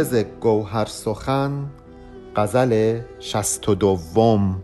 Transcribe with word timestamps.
حافظ 0.00 0.14
گوهر 0.40 0.84
سخن 0.84 1.70
غزل 2.36 3.00
شست 3.18 3.68
و 3.68 3.74
دوم 3.74 4.62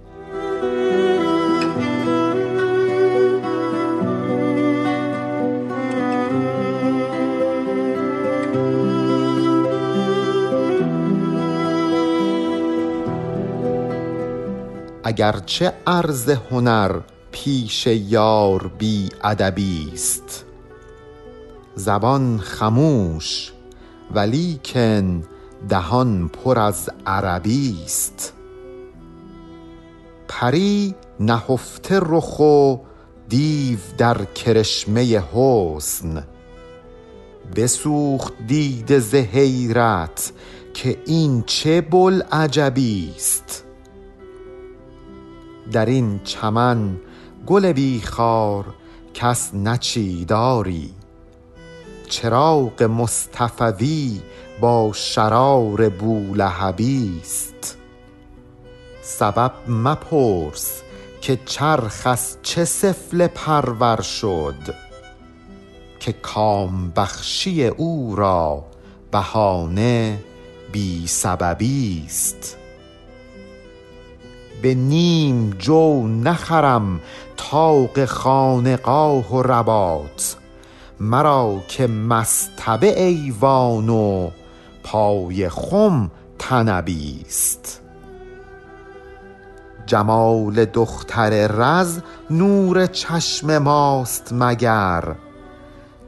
اگرچه 15.04 15.72
عرض 15.86 16.28
هنر 16.50 17.00
پیش 17.32 17.86
یار 17.86 18.70
بی 18.78 19.08
ادبی 19.24 19.90
است 19.92 20.44
زبان 21.74 22.38
خموش 22.38 23.52
ولیکن 24.14 25.22
دهان 25.68 26.28
پر 26.28 26.58
از 26.58 26.90
عربی 27.06 27.76
است. 27.84 28.32
پری 30.28 30.94
نهفته 31.20 32.00
رخ 32.02 32.40
و 32.40 32.76
دیو 33.28 33.78
در 33.98 34.24
کرشمه 34.24 35.22
حسن. 35.34 36.24
بسوخت 37.56 38.32
دیده 38.46 38.98
ز 38.98 39.14
حیرت 39.14 40.32
که 40.74 40.98
این 41.06 41.42
چه 41.46 41.80
بوالعجبی 41.80 43.12
است. 43.16 43.64
در 45.72 45.86
این 45.86 46.20
چمن 46.24 46.96
گل 47.46 47.72
بی 47.72 48.00
خار 48.00 48.64
کس 49.14 49.54
نچید 49.54 50.32
آری 50.32 50.90
چراغ 52.08 52.82
مصطفوی 52.82 54.20
با 54.60 54.90
شرار 54.94 55.88
بولهبی 55.88 57.20
است. 57.22 57.76
سبب 59.02 59.52
مپرس 59.68 60.82
که 61.20 61.38
چرخ 61.46 62.02
از 62.04 62.36
چه 62.42 62.64
سفله 62.64 63.28
پرور 63.28 64.00
شد 64.00 64.74
که 66.00 66.12
کام 66.12 66.92
بخشی 66.96 67.66
او 67.66 68.16
را 68.16 68.64
بهانه 69.10 70.18
بی 70.72 71.06
سببی 71.06 72.02
است. 72.06 72.56
به 74.62 74.74
نیم 74.74 75.50
جو 75.50 76.08
نخرم 76.08 77.00
طاق 77.36 78.04
خانقاه 78.04 79.34
و 79.34 79.42
رباط 79.42 80.22
مرا 81.00 81.62
که 81.68 81.86
مصطبه 81.86 83.02
ایوان 83.02 83.88
و 83.88 84.30
پای 84.84 85.48
خم 85.48 86.10
طنبی 86.38 87.24
است. 87.26 87.80
جمال 89.86 90.64
دختر 90.64 91.46
رز 91.46 92.00
نور 92.30 92.86
چشم 92.86 93.58
ماست 93.58 94.28
مگر 94.32 95.14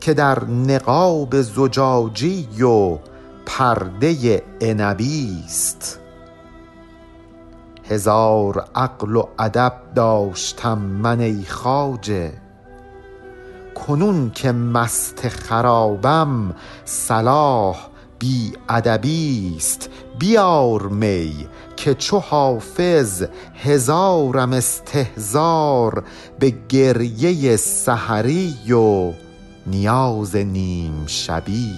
که 0.01 0.15
در 0.15 0.45
نقاب 0.45 1.43
زجاجی 1.43 2.63
و 2.63 2.99
پرده 3.47 4.43
عنبی 4.61 5.43
است. 5.45 5.99
هزار 7.85 8.69
عقل 8.75 9.17
و 9.17 9.23
ادب 9.39 9.73
داشتم 9.95 10.79
من 10.79 11.21
ای 11.21 11.45
خواجه 11.45 12.48
کنون 13.87 14.31
که 14.31 14.53
مست 14.53 15.29
خرابم 15.29 16.55
صلاح 16.85 17.77
بی 18.19 18.53
ادبی 18.69 19.55
است. 19.57 19.91
بیار 20.19 20.83
می 20.83 21.47
که 21.77 21.95
چو 21.95 22.19
حافظ 22.19 23.25
هزارم 23.55 24.53
استحضار 24.53 26.05
به 26.39 26.55
گریه 26.69 27.57
سحری 27.57 28.73
و 28.73 29.13
نیاز 29.67 30.37
نیم 30.37 31.05
شبی 31.07 31.75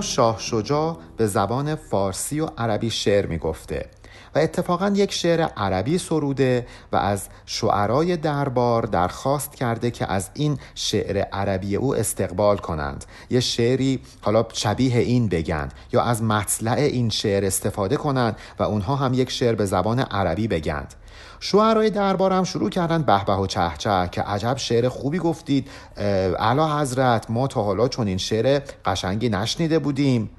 شاه 0.00 0.38
شجاع 0.38 0.96
به 1.16 1.26
زبان 1.26 1.74
فارسی 1.74 2.40
و 2.40 2.46
عربی 2.46 2.90
شعر 2.90 3.26
می 3.26 3.38
گفته 3.38 3.90
و 4.36 4.38
اتفاقا 4.38 4.92
یک 4.94 5.12
شعر 5.12 5.40
عربی 5.40 5.98
سروده 5.98 6.66
و 6.92 6.96
از 6.96 7.28
شعرای 7.46 8.16
دربار 8.16 8.82
درخواست 8.82 9.54
کرده 9.54 9.90
که 9.90 10.12
از 10.12 10.30
این 10.34 10.58
شعر 10.74 11.18
عربی 11.18 11.76
او 11.76 11.96
استقبال 11.96 12.56
کنند. 12.56 13.04
یه 13.30 13.40
شعری 13.40 14.00
حالا 14.20 14.46
شبیه 14.52 14.98
این 14.98 15.28
بگند 15.28 15.74
یا 15.92 16.02
از 16.02 16.22
مطلع 16.22 16.72
این 16.72 17.08
شعر 17.10 17.44
استفاده 17.44 17.96
کنند 17.96 18.36
و 18.58 18.62
اونها 18.62 18.96
هم 18.96 19.14
یک 19.14 19.30
شعر 19.30 19.54
به 19.54 19.64
زبان 19.64 20.00
عربی 20.00 20.48
بگند. 20.48 20.94
شعرهای 21.40 21.90
دربارم 21.90 22.44
شروع 22.44 22.70
کردن 22.70 23.02
به 23.02 23.24
به 23.24 23.32
و 23.32 23.46
چهچه 23.46 24.08
که 24.12 24.22
عجب 24.22 24.56
شعر 24.56 24.88
خوبی 24.88 25.18
گفتید. 25.18 25.68
اعلی 25.96 26.80
حضرت 26.80 27.30
ما 27.30 27.46
تا 27.46 27.62
حالا 27.62 27.88
چون 27.88 28.08
این 28.08 28.18
شعر 28.18 28.62
قشنگی 28.84 29.28
نشنیده 29.28 29.78
بودیم. 29.78 30.30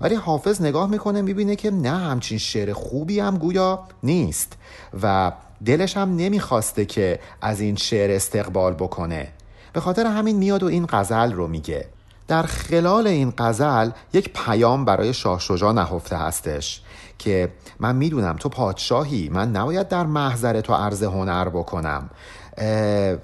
ولی 0.00 0.14
حافظ 0.14 0.62
نگاه 0.62 0.90
می‌کنه 0.90 1.22
می‌بینه 1.22 1.56
که 1.56 1.70
نه 1.70 1.98
همچین 1.98 2.38
شعر 2.38 2.72
خوبی 2.72 3.20
هم 3.20 3.38
گویا 3.38 3.84
نیست 4.02 4.52
و 5.02 5.32
دلش 5.64 5.96
هم 5.96 6.16
نمی‌خواسته 6.16 6.84
که 6.84 7.20
از 7.40 7.60
این 7.60 7.76
شعر 7.76 8.10
استقبال 8.10 8.74
بکنه. 8.74 9.28
به 9.72 9.80
خاطر 9.80 10.06
همین 10.06 10.36
میاد 10.36 10.62
و 10.62 10.66
این 10.66 10.86
غزل 10.88 11.32
رو 11.32 11.48
میگه. 11.48 11.86
در 12.28 12.42
خلال 12.42 13.06
این 13.06 13.32
غزل 13.38 13.90
یک 14.12 14.30
پیام 14.32 14.84
برای 14.84 15.14
شاه 15.14 15.40
شجاع 15.40 15.72
نهفته 15.72 16.16
هستش 16.16 16.82
که 17.18 17.52
من 17.80 17.96
می‌دونم 17.96 18.36
تو 18.36 18.48
پادشاهی 18.48 19.28
من 19.28 19.50
نباید 19.50 19.88
در 19.88 20.06
محضر 20.06 20.60
تو 20.60 20.74
عرض 20.74 21.02
هنر 21.02 21.48
بکنم. 21.48 22.10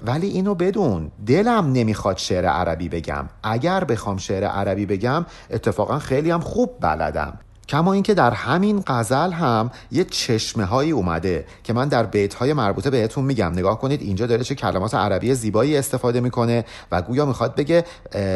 ولی 0.05 0.27
اینو 0.27 0.55
بدون. 0.55 1.11
دلم 1.27 1.71
نمی‌خواد 1.71 2.17
شعر 2.17 2.45
عربی 2.45 2.89
بگم. 2.89 3.29
اگر 3.43 3.83
بخوام 3.83 4.17
شعر 4.17 4.43
عربی 4.43 4.85
بگم 4.85 5.25
اتفاقا 5.49 5.99
خیلی 5.99 6.31
هم 6.31 6.39
خوب 6.39 6.69
بلدم. 6.81 7.39
کما 7.71 7.93
اینکه 7.93 8.13
در 8.13 8.31
همین 8.31 8.83
غزل 8.87 9.31
هم 9.31 9.71
یه 9.91 10.03
چشمه 10.03 10.65
هایی 10.65 10.91
اومده 10.91 11.45
که 11.63 11.73
من 11.73 11.87
در 11.87 12.03
بیت 12.03 12.33
های 12.33 12.53
مربوطه 12.53 12.89
بهتون 12.89 13.25
میگم. 13.25 13.51
نگاه 13.51 13.79
کنید 13.79 14.01
اینجا 14.01 14.27
داره 14.27 14.43
چه 14.43 14.55
کلمات 14.55 14.95
عربی 14.95 15.35
زیبایی 15.35 15.77
استفاده 15.77 16.19
می‌کنه 16.19 16.65
و 16.91 17.01
گویا 17.01 17.25
می‌خواد 17.25 17.55
بگه 17.55 17.85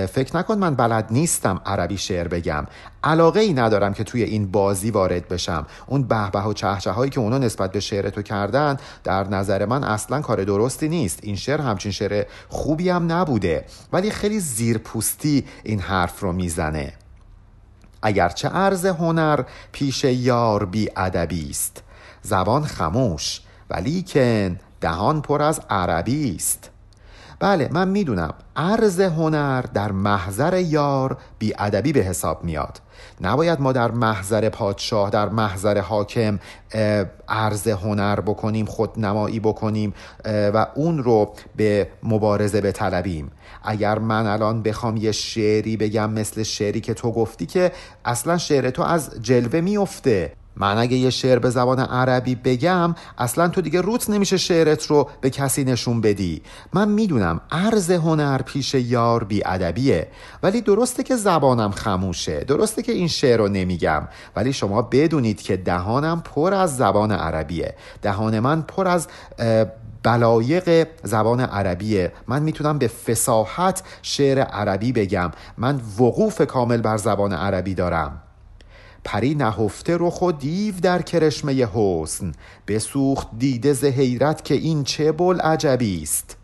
فکر 0.08 0.38
نکن 0.38 0.58
من 0.58 0.76
بلد 0.76 1.08
نیستم 1.12 1.62
عربی 1.66 1.98
شعر 1.98 2.28
بگم. 2.28 2.66
علاقه 3.04 3.40
ای 3.40 3.54
ندارم 3.54 3.94
که 3.94 4.04
توی 4.04 4.24
این 4.24 4.52
بازی 4.52 4.92
وارد 4.92 5.28
بشم. 5.28 5.66
اون 5.88 6.04
به 6.04 6.32
به 6.32 6.44
و 6.48 6.54
چهچه 6.54 6.92
هایی 6.92 7.12
که 7.12 7.20
اونا 7.20 7.38
نسبت 7.38 7.72
به 7.72 7.80
شعر 7.80 8.10
تو 8.10 8.22
کردن 8.22 8.78
در 9.04 9.28
نظر 9.28 9.66
من 9.66 9.84
اصلا 9.84 10.22
کار 10.22 10.44
درستی 10.44 10.90
نیست. 10.90 11.20
این 11.24 11.36
شعر 11.36 11.62
همچین 11.62 11.92
شعر 11.92 12.26
خوبی 12.50 12.90
هم 12.90 13.12
نبوده. 13.12 13.66
ولی 13.94 14.12
خیلی 14.12 14.40
زیرپوستی 14.40 15.46
این 15.64 15.80
حرف 15.80 16.20
رو 16.20 16.32
می‌زنه. 16.32 16.94
اگرچه 18.06 18.50
عرض 18.50 18.86
هنر 18.86 19.44
پیش 19.72 20.04
یار 20.04 20.66
بی 20.66 20.90
ادبی 20.98 21.50
است. 21.50 21.84
زبان 22.22 22.66
خموش 22.66 23.42
ولیکن 23.70 24.60
دهان 24.82 25.22
پر 25.22 25.42
از 25.42 25.62
عربی 25.70 26.36
است. 26.36 26.72
بله 27.40 27.70
من 27.72 27.88
می‌دونم. 27.88 28.34
عرض 28.56 29.00
هنر 29.00 29.62
در 29.62 29.92
محضر 29.92 30.60
یار 30.60 31.18
بی 31.40 31.54
ادبی 31.60 31.94
به 31.94 32.00
حساب 32.00 32.44
میاد. 32.44 32.82
نباید 33.22 33.62
ما 33.62 33.72
در 33.72 33.92
محضر 33.92 34.50
پادشاه 34.50 35.10
در 35.10 35.30
محضر 35.30 35.82
حاکم 35.82 36.40
عرض 37.28 37.68
هنر 37.68 38.20
بکنیم 38.20 38.66
خود 38.66 39.00
نمایی 39.00 39.40
بکنیم 39.40 39.94
و 40.26 40.68
اون 40.76 41.04
رو 41.04 41.34
به 41.56 41.88
مبارزه 42.04 42.62
بطلبیم. 42.62 43.32
اگر 43.64 44.00
من 44.00 44.28
الان 44.28 44.62
بخوام 44.62 44.98
یه 44.98 45.12
شعری 45.12 45.78
بگم 45.78 46.10
مثل 46.10 46.44
شعری 46.44 46.82
که 46.82 46.94
تو 46.94 47.12
گفتی 47.12 47.46
که 47.46 47.72
اصلا 48.06 48.38
شعر 48.38 48.70
تو 48.70 48.84
از 48.84 49.12
جلوه 49.22 49.62
میفته 49.62 50.34
من 50.58 50.78
اگه 50.78 50.98
یه 50.98 51.10
شعر 51.10 51.40
به 51.40 51.50
زبان 51.50 51.80
عربی 51.80 52.36
بگم 52.36 52.96
اصلا 53.18 53.48
تو 53.48 53.62
دیگه 53.62 53.82
روت 53.82 54.10
نمیشه 54.10 54.38
شعرت 54.38 54.86
رو 54.86 55.10
به 55.22 55.30
کسی 55.30 55.64
نشون 55.64 56.02
بدی. 56.02 56.42
من 56.74 56.90
می‌دونم 56.90 57.42
عرض 57.52 57.92
هنر 57.92 58.42
پیش 58.42 58.74
یار 58.74 59.24
بی 59.24 59.46
ادبیه 59.46 60.08
ولی 60.44 60.62
درسته 60.62 61.04
که 61.04 61.16
زبانم 61.16 61.72
خموشه 61.72 62.40
درسته 62.40 62.82
که 62.82 62.92
این 62.92 63.08
شعر 63.08 63.38
رو 63.38 63.48
نمیگم 63.48 64.08
ولی 64.36 64.54
شما 64.54 64.82
بدونید 64.82 65.42
که 65.42 65.58
دهانم 65.58 66.22
پر 66.22 66.54
از 66.54 66.78
زبان 66.78 67.12
عربیه. 67.12 67.76
دهان 68.02 68.40
من 68.40 68.62
پر 68.62 68.88
از 68.88 69.08
بلایق 70.04 70.88
زبان 71.04 71.40
عربیه. 71.40 72.12
من 72.28 72.44
می‌تونم 72.44 72.78
به 72.78 72.88
فساحت 72.88 73.84
شعر 74.02 74.40
عربی 74.40 74.92
بگم. 74.92 75.32
من 75.58 75.82
وقوف 76.00 76.42
کامل 76.42 76.82
بر 76.82 76.98
زبان 76.98 77.34
عربی 77.34 77.74
دارم. 77.74 78.22
پری 79.06 79.36
نهفته 79.36 79.98
رخ 80.00 80.22
و 80.22 80.32
دیو 80.32 80.76
در 80.80 81.02
کرشمه 81.02 81.68
حسن 81.74 82.32
بسوخت 82.68 83.28
دیده 83.38 83.74
ز 83.74 83.84
حیرت 83.84 84.46
که 84.46 84.54
این 84.54 84.84
چه 84.84 85.12
بل 85.12 85.40
عجبی 85.40 86.04
است. 86.04 86.38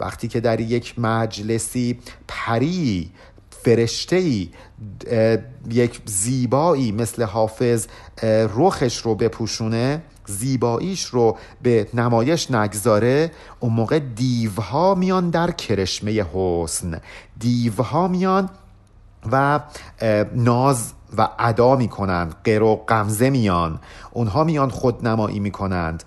وقتی 0.00 0.28
که 0.28 0.40
در 0.40 0.60
یک 0.60 0.98
مجلسی 0.98 1.98
پری 2.28 3.10
فرشته 3.50 4.16
ای 4.16 4.48
یک 5.70 6.00
زیبایی 6.06 6.92
مثل 6.92 7.22
حافظ 7.22 7.86
رخش 8.56 8.98
رو 8.98 9.14
بپوشونه 9.14 10.02
زیباییش 10.26 11.04
رو 11.04 11.36
به 11.62 11.88
نمایش 11.94 12.50
نگذاره 12.50 13.30
اون 13.60 13.72
موقع 13.72 13.98
دیوها 13.98 14.94
میان 14.94 15.30
در 15.30 15.50
کرشمه 15.50 16.26
حسن. 16.34 17.00
دیوها 17.38 18.08
میان 18.08 18.50
و 19.32 19.60
ناز 20.34 20.92
و 21.18 21.28
ادا 21.38 21.76
می‌کنند 21.76 22.34
قر 22.44 22.62
و 22.62 22.84
قمزه 22.86 23.30
میان. 23.30 23.78
اونها 24.12 24.44
میان 24.44 24.70
خودنمایی 24.70 25.40
می‌کنند. 25.40 26.04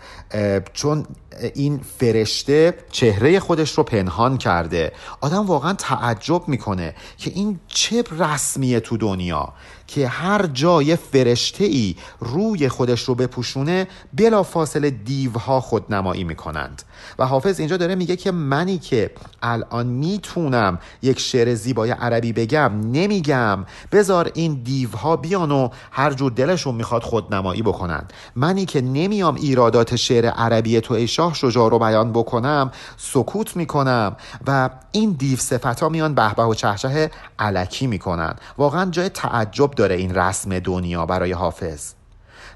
چون 0.73 1.05
این 1.53 1.79
فرشته 1.97 2.73
چهره 2.91 3.39
خودش 3.39 3.71
رو 3.71 3.83
پنهان 3.83 4.37
کرده. 4.37 4.91
آدم 5.21 5.45
واقعا 5.45 5.73
تعجب 5.73 6.47
می‌کنه 6.47 6.95
که 7.17 7.31
این 7.35 7.59
چه 7.67 8.03
رسمیه 8.19 8.79
تو 8.79 8.97
دنیا 8.97 9.53
که 9.87 10.07
هر 10.07 10.47
جای 10.47 10.95
فرشته 10.95 11.63
ای 11.63 11.95
روی 12.19 12.69
خودش 12.69 13.01
رو 13.01 13.15
بپوشونه 13.15 13.87
بلا 14.13 14.43
فاصله 14.43 14.89
دیوها 14.89 15.61
خودنمایی 15.61 16.23
می‌کنند. 16.23 16.83
و 17.19 17.25
حافظ 17.25 17.59
اینجا 17.59 17.77
داره 17.77 17.95
میگه 17.95 18.15
که 18.15 18.31
منی 18.31 18.77
که 18.77 19.11
الان 19.41 19.87
می‌تونم 19.87 20.79
یک 21.01 21.19
شعر 21.19 21.53
زیبای 21.53 21.91
عربی 21.91 22.33
بگم 22.33 22.71
نمیگم. 22.91 23.65
بذار 23.91 24.31
این 24.33 24.61
دیوها 24.63 25.15
بیان 25.15 25.51
و 25.51 25.69
هر 25.91 26.13
جور 26.13 26.31
دلشون 26.31 26.75
می‌خواد 26.75 27.03
خودنمایی 27.03 27.61
بکنن. 27.61 27.94
منی 28.35 28.65
که 28.65 28.81
نمیام 28.81 29.35
ایرادات 29.35 29.95
شعر 29.95 30.25
عربی 30.25 30.81
تو 30.81 30.93
ای 30.93 31.07
شاه 31.07 31.33
شجاع 31.33 31.69
رو 31.69 31.79
بیان 31.79 32.11
بکنم 32.11 32.71
سکوت 32.97 33.57
می‌کنم 33.57 34.15
و 34.47 34.69
این 34.91 35.11
دیو 35.11 35.37
صفت 35.37 35.79
ها 35.79 35.89
میان 35.89 36.15
بهبه 36.15 36.43
و 36.43 36.53
چهچه 36.53 37.11
علکی 37.39 37.87
می‌کنن 37.87 38.35
واقعا 38.57 38.91
جای 38.91 39.09
تعجب 39.09 39.71
داره 39.71 39.95
این 39.95 40.15
رسم 40.15 40.59
دنیا 40.59 41.05
برای 41.05 41.31
حافظ. 41.31 41.93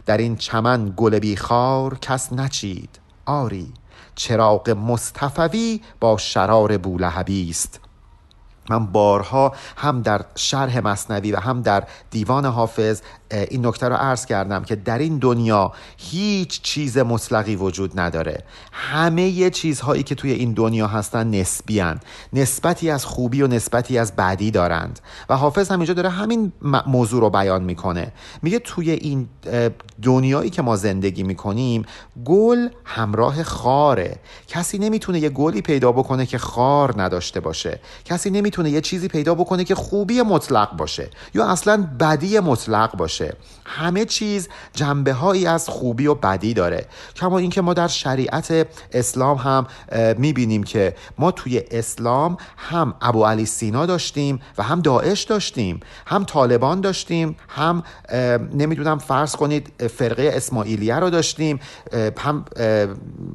در 0.05 0.17
این 0.17 0.35
چمن 0.35 0.93
گل 0.97 1.19
بیخار 1.19 1.97
کس 1.99 2.33
نچید. 2.33 2.99
آری 3.25 3.73
چراغ 4.15 4.69
مصطفوی 4.69 5.81
با 5.99 6.17
شرار 6.17 6.77
بولهبی 6.77 7.49
است. 7.49 7.79
من 8.69 8.85
بارها 8.85 9.53
هم 9.77 10.01
در 10.01 10.25
شرح 10.35 10.79
مصنوی 10.79 11.31
و 11.31 11.39
هم 11.39 11.61
در 11.61 11.83
دیوان 12.11 12.45
حافظ 12.45 13.01
این 13.31 13.65
نکته 13.65 13.87
رو 13.87 13.95
عرض 13.95 14.25
کردم 14.25 14.63
که 14.63 14.75
در 14.75 14.97
این 14.97 15.17
دنیا 15.17 15.71
هیچ 15.97 16.61
چیز 16.61 16.97
مطلقی 16.97 17.55
وجود 17.55 17.99
نداره. 17.99 18.43
همه 18.71 19.49
چیزهایی 19.49 20.03
که 20.03 20.15
توی 20.15 20.31
این 20.31 20.53
دنیا 20.53 20.87
هستن 20.87 21.27
نسبیان. 21.27 21.99
نسبتی 22.33 22.89
از 22.89 23.05
خوبی 23.05 23.41
و 23.41 23.47
نسبتی 23.47 23.97
از 23.97 24.15
بدی 24.15 24.51
دارند. 24.51 24.99
و 25.29 25.37
حافظ 25.37 25.71
همینجا 25.71 25.93
داره 25.93 26.09
همین 26.09 26.51
موضوع 26.87 27.21
رو 27.21 27.29
بیان 27.29 27.63
می‌کنه. 27.63 28.11
میگه 28.41 28.59
توی 28.59 28.91
این 28.91 29.27
دنیایی 30.01 30.49
که 30.49 30.61
ما 30.61 30.75
زندگی 30.75 31.23
می‌کنیم 31.23 31.85
گل 32.25 32.67
همراه 32.85 33.43
خاره. 33.43 34.19
کسی 34.47 34.77
نمی‌تونه 34.77 35.19
یه 35.19 35.29
گلی 35.29 35.61
پیدا 35.61 35.91
بکنه 35.91 36.25
که 36.25 36.37
خار 36.37 37.01
نداشته 37.01 37.39
باشه. 37.39 37.79
کسی 38.05 38.29
نمی‌تونه 38.29 38.69
یه 38.69 38.81
چیزی 38.81 39.07
پیدا 39.07 39.35
بکنه 39.35 39.63
که 39.63 39.75
خوبی 39.75 40.21
مطلق 40.21 40.75
باشه. 40.77 41.09
یا 41.33 41.45
اصلا 41.45 41.87
بدی 41.99 42.39
مطلق 42.39 42.97
باشه. 42.97 43.18
همه 43.65 44.05
چیز 44.05 44.49
جنبه 44.73 45.13
هایی 45.13 45.45
از 45.45 45.69
خوبی 45.69 46.07
و 46.07 46.15
بدی 46.15 46.53
داره. 46.53 46.85
کما 47.15 47.37
اینکه 47.37 47.61
ما 47.61 47.73
در 47.73 47.87
شریعت 47.87 48.67
اسلام 48.91 49.37
هم 49.37 49.67
می‌بینیم 50.17 50.63
که 50.63 50.95
ما 51.17 51.31
توی 51.31 51.61
اسلام 51.71 52.37
هم 52.57 52.93
ابو 53.01 53.25
علی 53.25 53.45
سینا 53.45 53.85
داشتیم 53.85 54.39
و 54.57 54.63
هم 54.63 54.81
داعش 54.81 55.23
داشتیم 55.23 55.79
هم 56.05 56.23
طالبان 56.23 56.81
داشتیم 56.81 57.35
هم 57.49 57.83
نمی‌دونم 58.53 58.97
فرض 58.97 59.35
کنید 59.35 59.73
فرقه 59.89 60.31
اسماعیلیه 60.33 60.95
رو 60.95 61.09
داشتیم 61.09 61.59
هم 62.17 62.45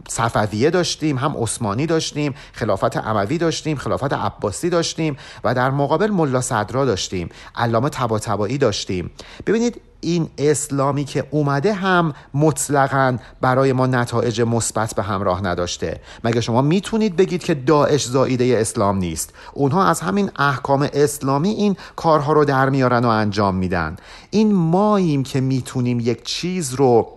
صفویه 0.08 0.70
داشتیم 0.70 1.18
هم 1.18 1.36
عثمانی 1.36 1.86
داشتیم 1.86 2.34
خلافت 2.52 2.96
عموی 2.96 3.38
داشتیم 3.38 3.76
خلافت 3.76 4.12
عباسی 4.12 4.70
داشتیم 4.70 5.16
و 5.44 5.54
در 5.54 5.70
مقابل 5.70 6.10
ملا 6.10 6.40
صدرا 6.40 6.84
داشتیم 6.84 7.28
علامه 7.56 7.88
طباطبایی 7.88 8.58
داشتیم. 8.58 9.10
ببینید 9.46 9.73
این 10.04 10.28
اسلامی 10.38 11.04
که 11.04 11.26
اومده 11.30 11.72
هم 11.72 12.14
مطلقا 12.34 13.18
برای 13.40 13.72
ما 13.72 13.86
نتایج 13.86 14.40
مثبت 14.40 14.94
به 14.94 15.02
همراه 15.02 15.44
نداشته. 15.44 16.00
مگه 16.24 16.40
شما 16.40 16.62
می‌تونید 16.62 17.16
بگید 17.16 17.44
که 17.44 17.54
داعش 17.54 18.06
زاییده 18.06 18.56
اسلام 18.58 18.96
نیست؟ 18.96 19.32
اونها 19.52 19.86
از 19.86 20.00
همین 20.00 20.30
احکام 20.36 20.88
اسلامی 20.92 21.50
این 21.50 21.76
کارها 21.96 22.32
رو 22.32 22.44
در 22.44 22.68
میارن 22.68 23.04
و 23.04 23.08
انجام 23.08 23.54
میدن. 23.54 23.96
این 24.30 24.54
ماییم 24.54 25.22
که 25.22 25.40
می‌تونیم 25.40 26.00
یک 26.00 26.22
چیز 26.22 26.74
رو 26.74 27.08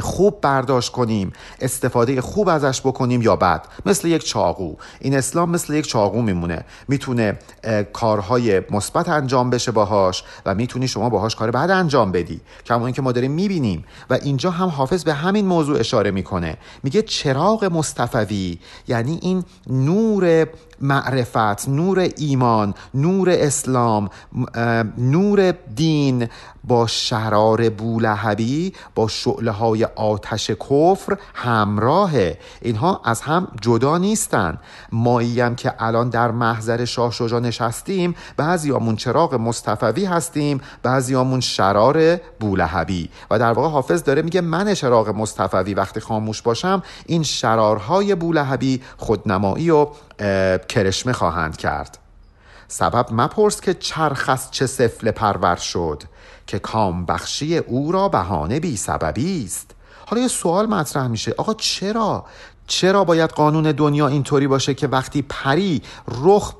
خوب 0.00 0.40
برداشت 0.40 0.92
کنیم 0.92 1.32
استفاده 1.60 2.20
خوب 2.20 2.48
ازش 2.48 2.80
بکنیم 2.80 3.22
یا 3.22 3.36
بد. 3.36 3.64
مثل 3.86 4.08
یک 4.08 4.24
چاقو. 4.24 4.74
این 5.00 5.16
اسلام 5.16 5.50
مثل 5.50 5.74
یک 5.74 5.86
چاقو 5.86 6.22
میمونه. 6.22 6.64
می‌تونه 6.88 7.38
کارهای 7.92 8.62
مثبت 8.70 9.08
انجام 9.08 9.50
بشه 9.50 9.72
باهاش 9.72 10.24
و 10.46 10.54
می‌تونی 10.54 10.88
شما 10.88 11.08
باهاش 11.08 11.36
کار 11.36 11.50
بد 11.50 11.70
انجام 11.70 12.12
بدی. 12.12 12.40
کما 12.66 12.86
اینکه 12.86 13.02
ما 13.02 13.12
داریم 13.12 13.30
می‌بینیم 13.30 13.84
و 14.10 14.14
اینجا 14.14 14.50
هم 14.50 14.68
حافظ 14.68 15.04
به 15.04 15.14
همین 15.14 15.46
موضوع 15.46 15.78
اشاره 15.80 16.10
می‌کنه. 16.10 16.56
میگه 16.82 17.02
چراغ 17.02 17.64
مصطفوی 17.64 18.58
یعنی 18.88 19.18
این 19.22 19.44
نور 19.66 20.46
معرفت 20.82 21.68
نور 21.68 22.08
ایمان 22.16 22.74
نور 22.94 23.30
اسلام 23.30 24.10
نور 24.98 25.50
دین 25.74 26.28
با 26.64 26.86
شرار 26.86 27.70
بولهبی 27.70 28.72
با 28.94 29.08
شعله 29.08 29.50
های 29.50 29.84
آتش 29.84 30.50
کفر 30.50 31.16
همراهه. 31.34 32.38
اینها 32.62 33.00
از 33.04 33.20
هم 33.20 33.48
جدا 33.60 33.98
نیستن. 33.98 34.58
مایی 34.92 35.40
هم 35.40 35.54
که 35.54 35.74
الان 35.78 36.10
در 36.10 36.30
محضر 36.30 36.84
شاه 36.84 37.12
شجا 37.12 37.40
نشستیم 37.40 38.14
بعضیامون 38.36 38.96
چراغ 38.96 39.34
مصطفوی 39.34 40.04
هستیم 40.04 40.60
بعضیامون 40.82 41.40
شرار 41.40 42.16
بولهبی. 42.40 43.10
و 43.30 43.38
در 43.38 43.52
واقع 43.52 43.68
حافظ 43.68 44.02
داره 44.02 44.22
میگه 44.22 44.40
من 44.40 44.74
چراغ 44.74 45.08
مصطفوی 45.08 45.74
وقتی 45.74 46.00
خاموش 46.00 46.42
باشم 46.42 46.82
این 47.06 47.22
شرارهای 47.22 48.14
بولهبی 48.14 48.82
خودنمایی 48.96 49.70
و 49.70 49.86
کرشمه 50.68 51.12
خواهند 51.12 51.56
کرد. 51.56 51.98
سبب 52.68 53.06
مپرس 53.12 53.60
که 53.60 53.74
چرخ 53.74 54.28
از 54.28 54.50
چه 54.50 54.66
سفل 54.66 55.10
پرور 55.10 55.56
شد 55.56 56.02
که 56.46 56.58
کام 56.58 57.06
بخشی 57.06 57.58
او 57.58 57.92
را 57.92 58.08
بهانه 58.08 58.60
بی 58.60 58.76
سببی 58.76 59.44
است. 59.44 59.70
حالا 60.06 60.22
یه 60.22 60.28
سوال 60.28 60.66
مطرح 60.66 61.06
میشه. 61.06 61.34
آقا 61.38 61.54
چرا 61.54 62.24
چرا 62.66 63.04
باید 63.04 63.30
قانون 63.30 63.72
دنیا 63.72 64.08
اینطوری 64.08 64.46
باشه 64.46 64.74
که 64.74 64.86
وقتی 64.86 65.22
پری 65.22 65.82
رخ 66.08 66.54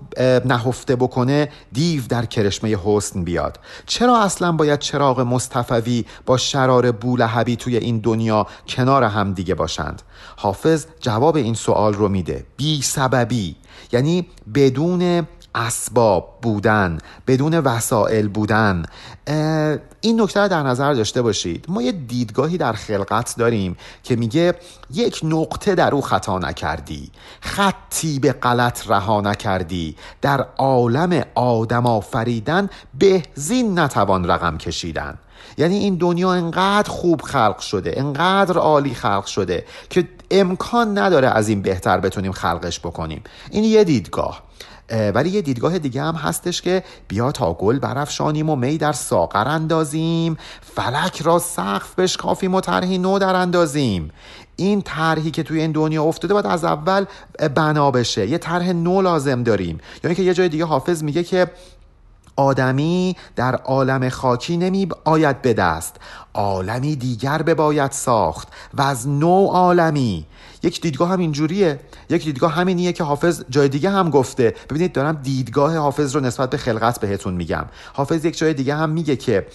نهفته 0.45 0.97
بکنه 0.97 1.49
دیو 1.73 2.03
در 2.09 2.25
کرشمه 2.25 2.79
حسن 2.85 3.25
بیاد؟ 3.25 3.59
چرا 3.87 4.19
اصلا 4.21 4.53
باید 4.53 4.79
چراغ 4.79 5.21
مصطفوی 5.21 6.05
با 6.27 6.37
شرار 6.37 6.93
بولهبی 6.93 7.57
توی 7.57 7.77
این 7.77 7.99
دنیا 7.99 8.47
کنار 8.69 9.05
هم 9.05 9.33
دیگه 9.33 9.55
باشند؟ 9.55 10.03
حافظ 10.37 10.87
جواب 11.01 11.37
این 11.37 11.55
سوال 11.55 11.95
رو 11.95 12.09
میده. 12.09 12.47
بی 12.57 12.83
سببی. 12.83 13.57
یعنی 13.93 14.27
بدون 14.55 15.27
اسباب 15.55 16.39
بودن 16.43 16.99
بدون 17.27 17.59
وسایل 17.59 18.29
بودن. 18.29 18.83
این 20.01 20.21
نکته 20.21 20.41
رو 20.41 20.49
در 20.49 20.63
نظر 20.63 20.93
داشته 20.95 21.23
باشید. 21.23 21.65
ما 21.69 21.83
یه 21.83 21.93
دیدگاهی 21.93 22.59
در 22.59 22.73
خلقت 22.73 23.35
داریم 23.39 23.77
که 24.03 24.17
میگه 24.17 24.55
یک 24.91 25.21
نقطه 25.25 25.75
در 25.75 25.95
او 25.95 26.01
خطا 26.01 26.39
نکردی 26.39 27.11
خطی 27.41 28.19
به 28.19 28.33
غلط 28.33 28.91
رها 28.91 29.21
نکردی. 29.21 29.97
در 30.21 30.47
عالم 30.59 31.25
آدم 31.35 31.87
آفریدن 31.87 32.69
بهزین 32.99 33.79
نتوان 33.79 34.31
رقم 34.31 34.59
کشیدن. 34.59 35.19
یعنی 35.59 35.79
این 35.79 35.95
دنیا 35.95 36.33
انقدر 36.33 36.91
خوب 36.91 37.23
خلق 37.23 37.59
شده 37.59 37.95
انقدر 37.97 38.59
عالی 38.59 38.95
خلق 38.95 39.27
شده 39.27 39.65
که 39.91 40.09
امکان 40.31 40.99
نداره 40.99 41.29
از 41.29 41.49
این 41.49 41.63
بهتر 41.63 42.01
بتونیم 42.01 42.33
خلقش 42.33 42.81
بکنیم. 42.81 43.23
این 43.51 43.65
یه 43.65 43.85
دیدگاه. 43.85 44.43
ولی 44.93 45.31
یه 45.31 45.43
دیدگاه 45.43 45.79
دیگه 45.79 46.03
هم 46.03 46.15
هستش 46.15 46.63
که 46.63 46.83
بیا 47.09 47.33
تا 47.33 47.55
گل 47.55 47.79
برافشانیم 47.79 48.51
و 48.51 48.57
می 48.57 48.79
در 48.79 48.93
ساغر 48.93 49.49
اندازیم. 49.49 50.37
فلک 50.61 51.23
را 51.23 51.39
سقف 51.39 51.95
بشکافیم 51.95 52.55
و 52.55 52.61
طرحی 52.61 52.99
نو 52.99 53.19
در 53.19 53.35
اندازیم. 53.35 54.11
این 54.57 54.83
طرحی 54.83 55.31
که 55.31 55.43
توی 55.43 55.61
این 55.61 55.73
دنیا 55.73 56.05
افتاده 56.05 56.35
باید 56.35 56.47
از 56.47 56.65
اول 56.65 57.05
بنا 57.55 57.91
بشه. 57.91 58.27
یه 58.27 58.39
طرح 58.39 58.73
نو 58.73 59.03
لازم 59.03 59.43
داریم. 59.43 59.81
یعنی 60.05 60.15
که 60.15 60.23
یه 60.23 60.35
جای 60.35 60.49
دیگه 60.49 60.65
حافظ 60.65 61.03
میگه 61.03 61.23
که 61.25 61.51
آدمی 62.37 63.17
در 63.37 63.55
عالم 63.55 64.09
خاکی 64.09 64.57
نمی 64.57 64.89
آید 65.05 65.43
به 65.43 65.55
دست. 65.55 65.97
عالمی 66.35 66.97
دیگر 66.97 67.43
بباید 67.43 67.91
ساخت. 67.91 68.49
و 68.75 68.83
از 68.83 69.09
نو 69.09 69.47
عالمی. 69.47 70.27
یک 70.63 70.81
دیدگاه 70.81 71.09
هم 71.09 71.21
اینجوریه. 71.21 71.81
یک 72.11 72.25
دیدگاه 72.25 72.53
همینیه 72.53 72.93
که 72.93 73.05
حافظ 73.05 73.45
جای 73.51 73.69
دیگه 73.69 73.91
هم 73.91 74.11
گفته. 74.11 74.55
ببینید 74.71 74.93
دارم 74.93 75.21
دیدگاه 75.23 75.77
حافظ 75.77 76.15
رو 76.15 76.21
نسبت 76.21 76.51
به 76.51 76.57
خلقت 76.57 77.01
بهتون 77.01 77.35
میگم. 77.35 77.65
حافظ 77.93 78.25
یک 78.25 78.39
جای 78.39 78.55
دیگه 78.55 78.75
هم 78.75 78.91
میگه 78.91 79.17
که 79.17 79.47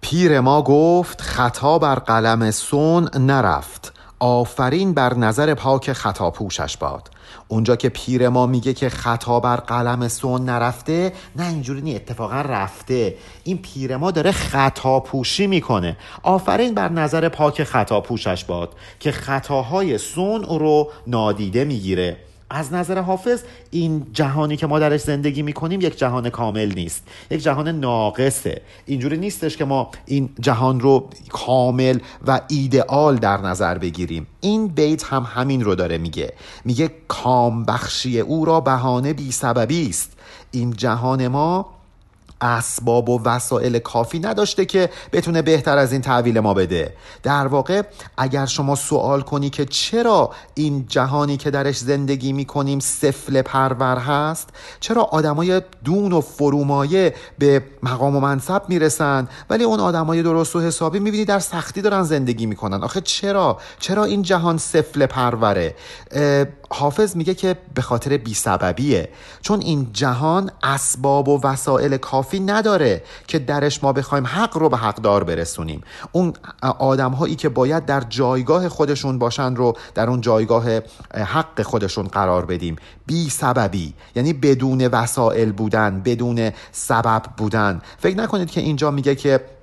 پیر 0.00 0.40
ما 0.40 0.62
گفت 0.62 1.20
خطا 1.20 1.78
بر 1.78 1.94
قلم 1.94 2.50
سون 2.50 3.08
نرفت. 3.18 3.95
آفرین 4.18 4.94
بر 4.94 5.14
نظر 5.14 5.54
پاک 5.54 5.92
خطا 5.92 6.30
پوشش 6.30 6.76
باد. 6.76 7.10
اونجا 7.48 7.76
که 7.76 7.88
پیر 7.88 8.28
ما 8.28 8.46
میگه 8.46 8.74
که 8.74 8.88
خطا 8.88 9.40
بر 9.40 9.56
قلم 9.56 10.08
سون 10.08 10.44
نرفته 10.44 11.12
نه 11.36 11.48
اینجوری 11.48 11.80
نی 11.80 11.96
اتفاقا 11.96 12.40
رفته. 12.40 13.16
این 13.44 13.58
پیر 13.58 13.96
ما 13.96 14.10
داره 14.10 14.32
خطا 14.32 15.00
پوشی 15.00 15.46
می‌کنه. 15.46 15.96
آفرین 16.22 16.74
بر 16.74 16.88
نظر 16.88 17.28
پاک 17.28 17.64
خطا 17.64 18.00
پوشش 18.00 18.44
باد 18.44 18.72
که 19.00 19.12
خطاهای 19.12 19.98
سون 19.98 20.42
رو 20.42 20.90
نادیده 21.06 21.64
می‌گیره. 21.64 22.16
از 22.50 22.72
نظر 22.72 22.98
حافظ 22.98 23.42
این 23.70 24.06
جهانی 24.12 24.56
که 24.56 24.66
ما 24.66 24.78
درش 24.78 25.00
زندگی 25.00 25.42
می‌کنیم 25.42 25.80
یک 25.80 25.98
جهان 25.98 26.30
کامل 26.30 26.72
نیست. 26.74 27.02
یک 27.30 27.42
جهان 27.42 27.68
ناقصه. 27.68 28.62
اینجوری 28.86 29.16
نیستش 29.16 29.56
که 29.56 29.64
ما 29.64 29.90
این 30.06 30.28
جهان 30.40 30.80
رو 30.80 31.08
کامل 31.28 31.98
و 32.26 32.40
ایدئال 32.48 33.16
در 33.16 33.36
نظر 33.36 33.78
بگیریم. 33.78 34.26
این 34.40 34.68
بیت 34.68 35.04
هم 35.04 35.26
همین 35.34 35.64
رو 35.64 35.74
داره 35.74 35.98
میگه. 35.98 36.32
میگه 36.64 36.90
کام 37.08 37.64
بخشی 37.64 38.20
او 38.20 38.44
را 38.44 38.60
بهانه 38.60 39.12
بی 39.12 39.32
سببی 39.32 39.88
است. 39.88 40.12
این 40.50 40.70
جهان 40.70 41.28
ما 41.28 41.75
اسباب 42.40 43.08
و 43.08 43.22
وسایل 43.24 43.78
کافی 43.78 44.18
نداشته 44.18 44.64
که 44.64 44.90
بتونه 45.12 45.42
بهتر 45.42 45.78
از 45.78 45.92
این 45.92 46.00
تحویل 46.00 46.40
ما 46.40 46.54
بده. 46.54 46.94
در 47.22 47.46
واقع 47.46 47.82
اگر 48.16 48.46
شما 48.46 48.74
سوال 48.74 49.20
کنی 49.20 49.50
که 49.50 49.64
چرا 49.64 50.30
این 50.54 50.84
جهانی 50.88 51.36
که 51.36 51.50
درش 51.50 51.78
زندگی 51.78 52.32
می‌کنیم 52.32 52.78
سفل 52.78 53.42
پرور 53.42 53.98
هست 53.98 54.48
چرا 54.80 55.02
آدمای 55.02 55.62
دون 55.84 56.12
و 56.12 56.20
فرومایه 56.20 57.14
به 57.38 57.62
مقام 57.82 58.16
و 58.16 58.20
منصب 58.20 58.62
می‌رسن 58.68 59.28
ولی 59.50 59.64
اون 59.64 59.80
آدمای 59.80 60.22
درست 60.22 60.56
و 60.56 60.60
حسابی 60.60 60.98
می‌بینی 60.98 61.24
در 61.24 61.38
سختی 61.38 61.82
دارن 61.82 62.02
زندگی 62.02 62.46
می‌کنن؟ 62.46 62.82
آخه 62.82 63.00
چرا؟ 63.00 63.58
چرا 63.80 64.04
این 64.04 64.22
جهان 64.22 64.58
سفل 64.58 65.06
پروره؟ 65.06 65.74
حافظ 66.70 67.16
میگه 67.16 67.34
که 67.34 67.56
به 67.74 67.82
خاطر 67.82 68.16
بیسببیه 68.16 69.08
چون 69.42 69.60
این 69.60 69.90
جهان 69.92 70.50
اسباب 70.62 71.28
و 71.28 71.40
وسایل 71.44 71.96
کافی 71.96 72.40
نداره 72.40 73.02
که 73.26 73.38
درش 73.38 73.84
ما 73.84 73.92
بخوایم 73.92 74.26
حق 74.26 74.56
رو 74.56 74.68
به 74.68 74.76
حقدار 74.76 75.24
برسونیم. 75.24 75.82
اون 76.12 76.32
آدم 76.78 77.12
هایی 77.12 77.34
که 77.34 77.48
باید 77.48 77.86
در 77.86 78.00
جایگاه 78.00 78.68
خودشون 78.68 79.18
باشن 79.18 79.56
رو 79.56 79.76
در 79.94 80.10
اون 80.10 80.20
جایگاه 80.20 80.64
حق 81.14 81.62
خودشون 81.62 82.08
قرار 82.08 82.44
بدیم. 82.44 82.76
بی 83.06 83.30
سببی. 83.30 83.94
یعنی 84.16 84.32
بدون 84.32 84.86
وسایل 84.86 85.52
بودن 85.52 86.00
بدون 86.04 86.50
سبب 86.72 87.22
بودن. 87.36 87.80
فکر 87.98 88.16
نکنید 88.16 88.50
که 88.50 88.60
اینجا 88.60 88.90
میگه 88.90 89.14
که 89.14 89.55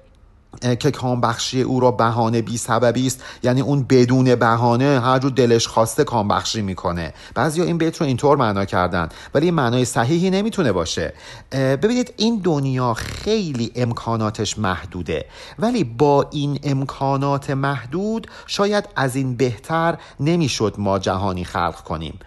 که 0.79 0.91
کامبخشی 0.91 1.61
او 1.61 1.79
را 1.79 1.91
بهانه 1.91 2.41
بی 2.41 2.57
سببی 2.57 3.07
است. 3.07 3.23
یعنی 3.43 3.61
اون 3.61 3.83
بدون 3.83 4.35
بهانه 4.35 4.99
هر 4.99 5.19
جو 5.19 5.29
دلش 5.29 5.67
خواسته 5.67 6.03
کامبخشی 6.03 6.61
می‌کنه. 6.61 7.13
بعضیا 7.35 7.63
این 7.63 7.77
بیت 7.77 7.97
رو 7.97 8.07
اینطور 8.07 8.37
معنا 8.37 8.65
کردن 8.65 9.09
ولی 9.33 9.45
این 9.45 9.53
معنای 9.53 9.85
صحیحی 9.85 10.29
نمی‌تونه 10.29 10.71
باشه. 10.71 11.13
ببینید 11.51 12.13
این 12.17 12.41
دنیا 12.43 12.93
خیلی 12.93 13.71
امکاناتش 13.75 14.59
محدوده. 14.59 15.25
ولی 15.59 15.83
با 15.83 16.29
این 16.31 16.59
امکانات 16.63 17.49
محدود 17.49 18.27
شاید 18.47 18.89
از 18.95 19.15
این 19.15 19.35
بهتر 19.35 19.97
نمی‌شد 20.19 20.75
ما 20.77 20.99
جهانی 20.99 21.43
خلق 21.43 21.83
کنیم. 21.83 22.19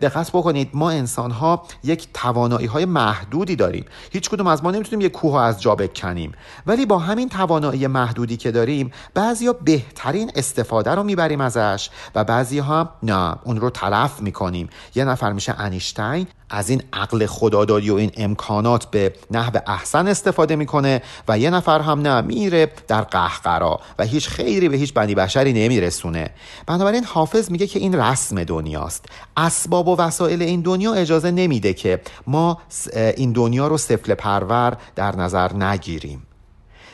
دقت 0.00 0.30
بکنید 0.30 0.70
ما 0.74 0.90
انسان 0.90 1.30
ها 1.30 1.62
یک 1.84 2.08
توانایی 2.14 2.66
های 2.66 2.84
محدودی 2.84 3.56
داریم. 3.56 3.84
هیچ 4.10 4.30
کدوم 4.30 4.46
از 4.46 4.64
ما 4.64 4.70
نمی‌تونیم 4.70 5.06
یک 5.06 5.12
کوه 5.12 5.40
از 5.40 5.62
جا 5.62 5.74
بکنیم. 5.74 6.32
ولی 6.66 6.86
با 6.86 6.98
همین 6.98 7.28
توانایی 7.46 7.86
محدودی 7.86 8.36
که 8.36 8.50
داریم 8.50 8.90
بعضیا 9.14 9.52
بهترین 9.52 10.30
استفاده 10.34 10.90
رو 10.90 11.02
می‌بریم 11.02 11.40
ازش 11.40 11.90
و 12.14 12.24
بعضی 12.24 12.58
ها 12.58 12.90
نه 13.02 13.36
اون 13.44 13.60
رو 13.60 13.70
تلف 13.70 14.20
می‌کنیم. 14.20 14.68
یه 14.94 15.04
نفر 15.04 15.32
میشه 15.32 15.54
انیشتین 15.58 16.26
از 16.50 16.70
این 16.70 16.82
عقل 16.92 17.26
خداداری 17.26 17.90
و 17.90 17.94
این 17.94 18.10
امکانات 18.16 18.84
به 18.90 19.12
نحو 19.30 19.58
احسن 19.66 20.08
استفاده 20.08 20.56
می‌کنه 20.56 21.02
و 21.28 21.38
یه 21.38 21.50
نفر 21.50 21.80
هم 21.80 22.00
نه 22.00 22.20
میره 22.20 22.72
در 22.88 23.00
قهقرا 23.00 23.80
و 23.98 24.04
هیچ 24.04 24.28
خیری 24.28 24.68
به 24.68 24.76
هیچ 24.76 24.94
بنی 24.94 25.14
بشری 25.14 25.52
نمیرسونه. 25.52 26.30
بنابراین 26.66 27.04
حافظ 27.04 27.50
میگه 27.50 27.66
که 27.66 27.78
این 27.78 27.94
رسم 27.94 28.44
دنیاست. 28.44 29.04
اسباب 29.36 29.88
و 29.88 29.96
وسایل 29.96 30.42
این 30.42 30.60
دنیا 30.60 30.94
اجازه 30.94 31.30
نمیده 31.30 31.74
که 31.74 32.00
ما 32.26 32.58
این 33.16 33.32
دنیا 33.32 33.68
رو 33.68 33.78
سفل 33.78 34.14
پرور 34.14 34.76
در 34.96 35.16
نظر 35.16 35.52
نگیریم. 35.52 36.22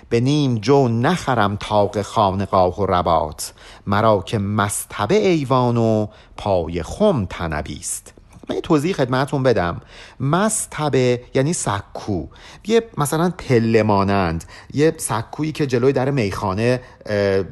به 0.08 0.20
نیم 0.20 0.58
جو 0.58 0.88
نخرم 0.88 1.56
تاق 1.56 2.02
خانقاه 2.02 2.80
و 2.80 2.86
ربات 2.86 3.52
مرا 3.86 4.22
که 4.26 4.38
مستبه 4.38 5.28
ایوان 5.28 5.76
و 5.76 6.06
پای 6.36 6.82
خم 6.82 7.24
تنبیست 7.24 8.14
من 8.50 8.56
یه 8.56 8.62
توضیح 8.62 8.92
خدمتون 8.92 9.42
بدم. 9.42 9.80
مستبه 10.20 11.22
یعنی 11.34 11.52
سکو. 11.52 12.26
یه 12.66 12.82
مثلا 12.98 13.30
پله 13.38 13.82
مانند. 13.82 14.44
یه 14.74 14.94
سکویی 14.96 15.52
که 15.52 15.66
جلوی 15.66 15.92
در 15.92 16.10
میخانه 16.10 16.80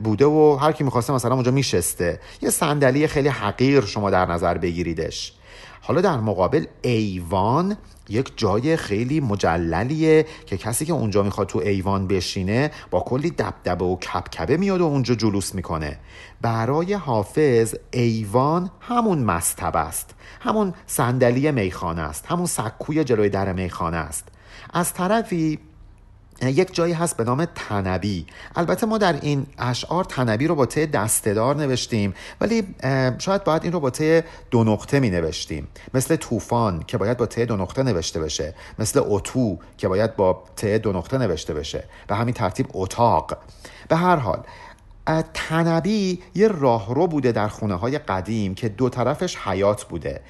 بوده 0.04 0.26
و 0.26 0.56
هر 0.56 0.72
کی 0.72 0.84
می‌خواسته 0.84 1.12
مثلا 1.12 1.34
اونجا 1.34 1.50
میشسته. 1.50 2.20
یه 2.42 2.50
صندلی 2.50 3.06
خیلی 3.06 3.28
حقیر 3.28 3.80
شما 3.80 4.10
در 4.10 4.26
نظر 4.26 4.58
بگیریدش. 4.58 5.32
حالا 5.80 6.00
در 6.00 6.16
مقابل 6.16 6.64
ایوان 6.82 7.76
یک 8.08 8.32
جای 8.36 8.76
خیلی 8.76 9.20
مجللیه 9.20 10.26
که 10.46 10.56
کسی 10.56 10.84
که 10.84 10.92
اونجا 10.92 11.22
می‌خواد 11.22 11.46
تو 11.46 11.58
ایوان 11.58 12.06
بشینه 12.06 12.70
با 12.90 13.00
کلی 13.00 13.30
دبدبه 13.30 13.84
و 13.84 13.96
کپکبه 13.96 14.56
میاد 14.56 14.80
و 14.80 14.84
اونجا 14.84 15.14
جلوس 15.14 15.54
می‌کنه. 15.54 15.98
برای 16.40 16.94
حافظ 16.94 17.74
ایوان 17.90 18.70
همون 18.80 19.18
مستب 19.18 19.76
است. 19.76 20.14
همون 20.40 20.74
صندلی 20.86 21.52
میخانه 21.52 22.02
است. 22.02 22.26
همون 22.26 22.46
سکوی 22.46 23.04
جلوی 23.04 23.28
در 23.28 23.52
میخانه 23.52 23.96
است. 23.96 24.28
از 24.72 24.94
طرفی 24.94 25.58
یک 26.42 26.74
جایی 26.74 26.92
هست 26.92 27.16
به 27.16 27.24
نام 27.24 27.44
تنبی. 27.44 28.26
البته 28.56 28.86
ما 28.86 28.98
در 28.98 29.20
این 29.20 29.46
اشعار 29.58 30.04
تنبی 30.04 30.46
رو 30.46 30.54
با 30.54 30.66
ته 30.66 30.86
دستدار 30.86 31.56
نوشتیم 31.56 32.14
ولی 32.40 32.74
شاید 33.18 33.44
باید 33.44 33.64
این 33.64 33.72
رو 33.72 33.80
با 33.80 33.90
ته 33.90 34.24
دو 34.50 34.64
نقطه 34.64 35.00
می 35.00 35.10
نوشتیم 35.10 35.68
مثل 35.94 36.16
طوفان 36.16 36.82
که 36.86 36.98
باید 36.98 37.16
با 37.16 37.26
ته 37.26 37.44
دو 37.44 37.56
نقطه 37.56 37.82
نوشته 37.82 38.20
بشه. 38.20 38.54
مثل 38.78 39.02
اتو 39.04 39.58
که 39.78 39.88
باید 39.88 40.16
با 40.16 40.44
ته 40.56 40.78
دو 40.78 40.92
نقطه 40.92 41.18
نوشته 41.18 41.54
بشه. 41.54 41.84
به 42.06 42.14
همین 42.14 42.34
ترتیب 42.34 42.66
اتاق. 42.72 43.38
به 43.88 43.96
هر 43.96 44.16
حال 44.16 44.42
تنبی 45.34 46.22
یه 46.34 46.48
راهرو 46.48 47.06
بوده 47.06 47.32
در 47.32 47.48
خونه 47.48 47.74
های 47.74 47.98
قدیم 47.98 48.54
که 48.54 48.68
دو 48.68 48.88
طرفش 48.88 49.36
حیات 49.36 49.84
بوده. 49.84 50.20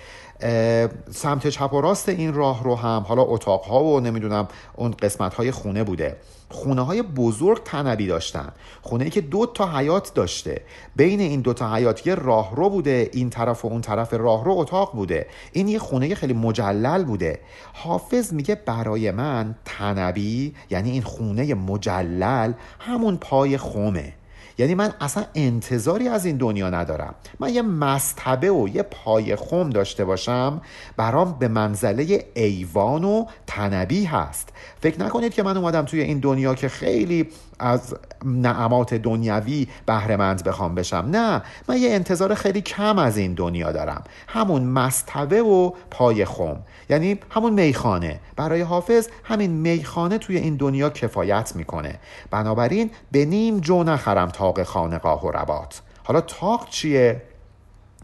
سمت 1.11 1.49
چپ 1.49 1.73
و 1.73 1.81
راست 1.81 2.09
این 2.09 2.35
راه 2.35 2.65
رو 2.65 2.75
هم 2.75 3.05
حالا 3.09 3.23
اتاق 3.23 3.65
ها 3.65 3.85
و 3.85 4.01
نمی‌دونم 4.01 4.49
اون 4.77 4.91
قسمت 4.91 5.35
های 5.35 5.51
خونه 5.51 5.85
بوده. 5.85 6.17
خونه 6.51 6.83
های 6.83 7.03
بزرگ 7.03 7.63
تنبی 7.65 8.07
داشتن. 8.07 8.53
خونه 8.83 9.05
ای 9.05 9.11
که 9.11 9.21
دو 9.21 9.47
تا 9.47 9.79
حیات 9.79 10.15
داشته. 10.15 10.61
بین 10.97 11.21
این 11.21 11.41
دو 11.41 11.53
تا 11.53 11.75
حیات 11.75 12.07
یه 12.07 12.15
راه 12.15 12.57
رو 12.57 12.71
بوده 12.71 13.11
این 13.13 13.31
طرف 13.31 13.65
و 13.65 13.69
اون 13.69 13.81
طرف 13.81 14.15
راه 14.15 14.45
رو 14.45 14.53
اتاق 14.53 14.93
بوده. 14.93 15.27
این 15.53 15.69
یه 15.69 15.79
خونه 15.79 16.15
خیلی 16.15 16.33
مجلل 16.33 17.05
بوده. 17.05 17.41
حافظ 17.73 18.33
میگه 18.33 18.55
برای 18.55 19.11
من 19.11 19.55
تنبی 19.65 20.55
یعنی 20.71 20.91
این 20.91 21.03
خونه 21.03 21.55
مجلل 21.55 22.53
همون 22.79 23.17
پای 23.17 23.57
خومه 23.57 24.13
یعنی 24.59 24.75
من 24.75 24.95
اصلا 25.01 25.25
انتظاری 25.35 26.09
از 26.09 26.27
این 26.27 26.37
دنیا 26.37 26.71
ندارم. 26.71 27.15
من 27.41 27.55
یه 27.55 27.63
مستبه 27.63 28.51
و 28.51 28.69
یه 28.69 28.83
پای 28.83 29.37
خم 29.37 29.71
داشته 29.71 30.05
باشم 30.05 30.61
برام 30.97 31.39
به 31.39 31.49
منزله 31.49 32.25
ایوان 32.35 33.05
و 33.05 33.25
تنبی 33.47 34.05
هست. 34.05 34.49
فکر 34.81 35.01
نکنید 35.01 35.35
که 35.35 35.43
من 35.43 35.57
اومدم 35.57 35.85
توی 35.85 36.01
این 36.01 36.19
دنیا 36.19 36.55
که 36.55 36.69
خیلی 36.69 37.29
از 37.59 37.95
نعمات 38.25 38.95
دنیوی 38.95 39.67
بهرهمند 39.87 40.45
بخوام 40.45 40.75
بشم. 40.75 41.09
نه 41.11 41.43
من 41.69 41.77
یه 41.77 41.91
انتظار 41.91 42.35
خیلی 42.35 42.61
کم 42.61 42.99
از 42.99 43.17
این 43.17 43.35
دنیا 43.35 43.73
دارم. 43.73 44.05
همون 44.29 44.63
مستوه 44.63 45.39
و 45.39 45.71
پای 45.91 46.25
خم. 46.25 46.57
یعنی 46.91 47.19
همون 47.31 47.53
میخانه. 47.53 48.21
برای 48.37 48.61
حافظ 48.61 49.09
همین 49.25 49.51
میخانه 49.51 50.19
توی 50.19 50.37
این 50.37 50.57
دنیا 50.57 50.91
کفایت 50.91 51.53
می‌کنه. 51.57 51.99
بنابراین 52.31 52.91
به 53.13 53.25
نیم 53.25 53.61
جو 53.61 53.83
نخرم 53.83 54.29
طاق 54.29 54.63
خانقاه 54.63 55.27
و 55.27 55.31
رباط 55.31 55.83
حالا 56.05 56.21
طاق 56.21 56.69
چیه؟ 56.69 57.23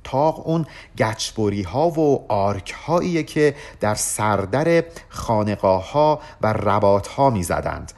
طاق 0.05 0.47
اون 0.47 0.67
گچبری 0.99 1.63
ها 1.63 1.89
و 1.89 2.25
arc 2.29 2.75
هاییه 2.87 3.23
که 3.23 3.55
در 3.81 3.95
سردر 3.95 4.85
خانقاه 5.09 5.93
ها 5.93 6.21
و 6.41 6.53
رباط 6.53 7.07
ها 7.07 7.31
می 7.31 7.43
زدند 7.43 7.93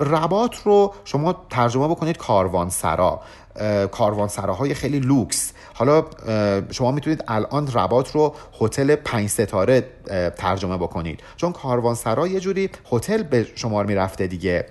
رباط 0.00 0.56
رو 0.64 0.94
شما 1.04 1.46
ترجمه 1.50 1.88
بکنید 1.88 2.16
کاروانسرا. 2.16 3.20
کاروانسراهای 3.90 4.74
خیلی 4.74 5.00
لوکس. 5.00 5.52
حالا 5.74 6.04
شما 6.70 6.90
می‌تونید 6.90 7.24
الان 7.28 7.72
رباط 7.72 8.10
رو 8.10 8.34
هتل 8.60 8.94
پنج 8.94 9.28
ستاره 9.28 9.84
ترجمه 10.36 10.76
بکنید. 10.76 11.20
چون 11.36 11.52
کاروانسرا 11.52 12.26
یه 12.26 12.40
جوری 12.40 12.70
هتل 12.92 13.22
به 13.22 13.46
شمار 13.54 13.86
می‌رفته 13.86 14.26
دیگه. 14.26 14.66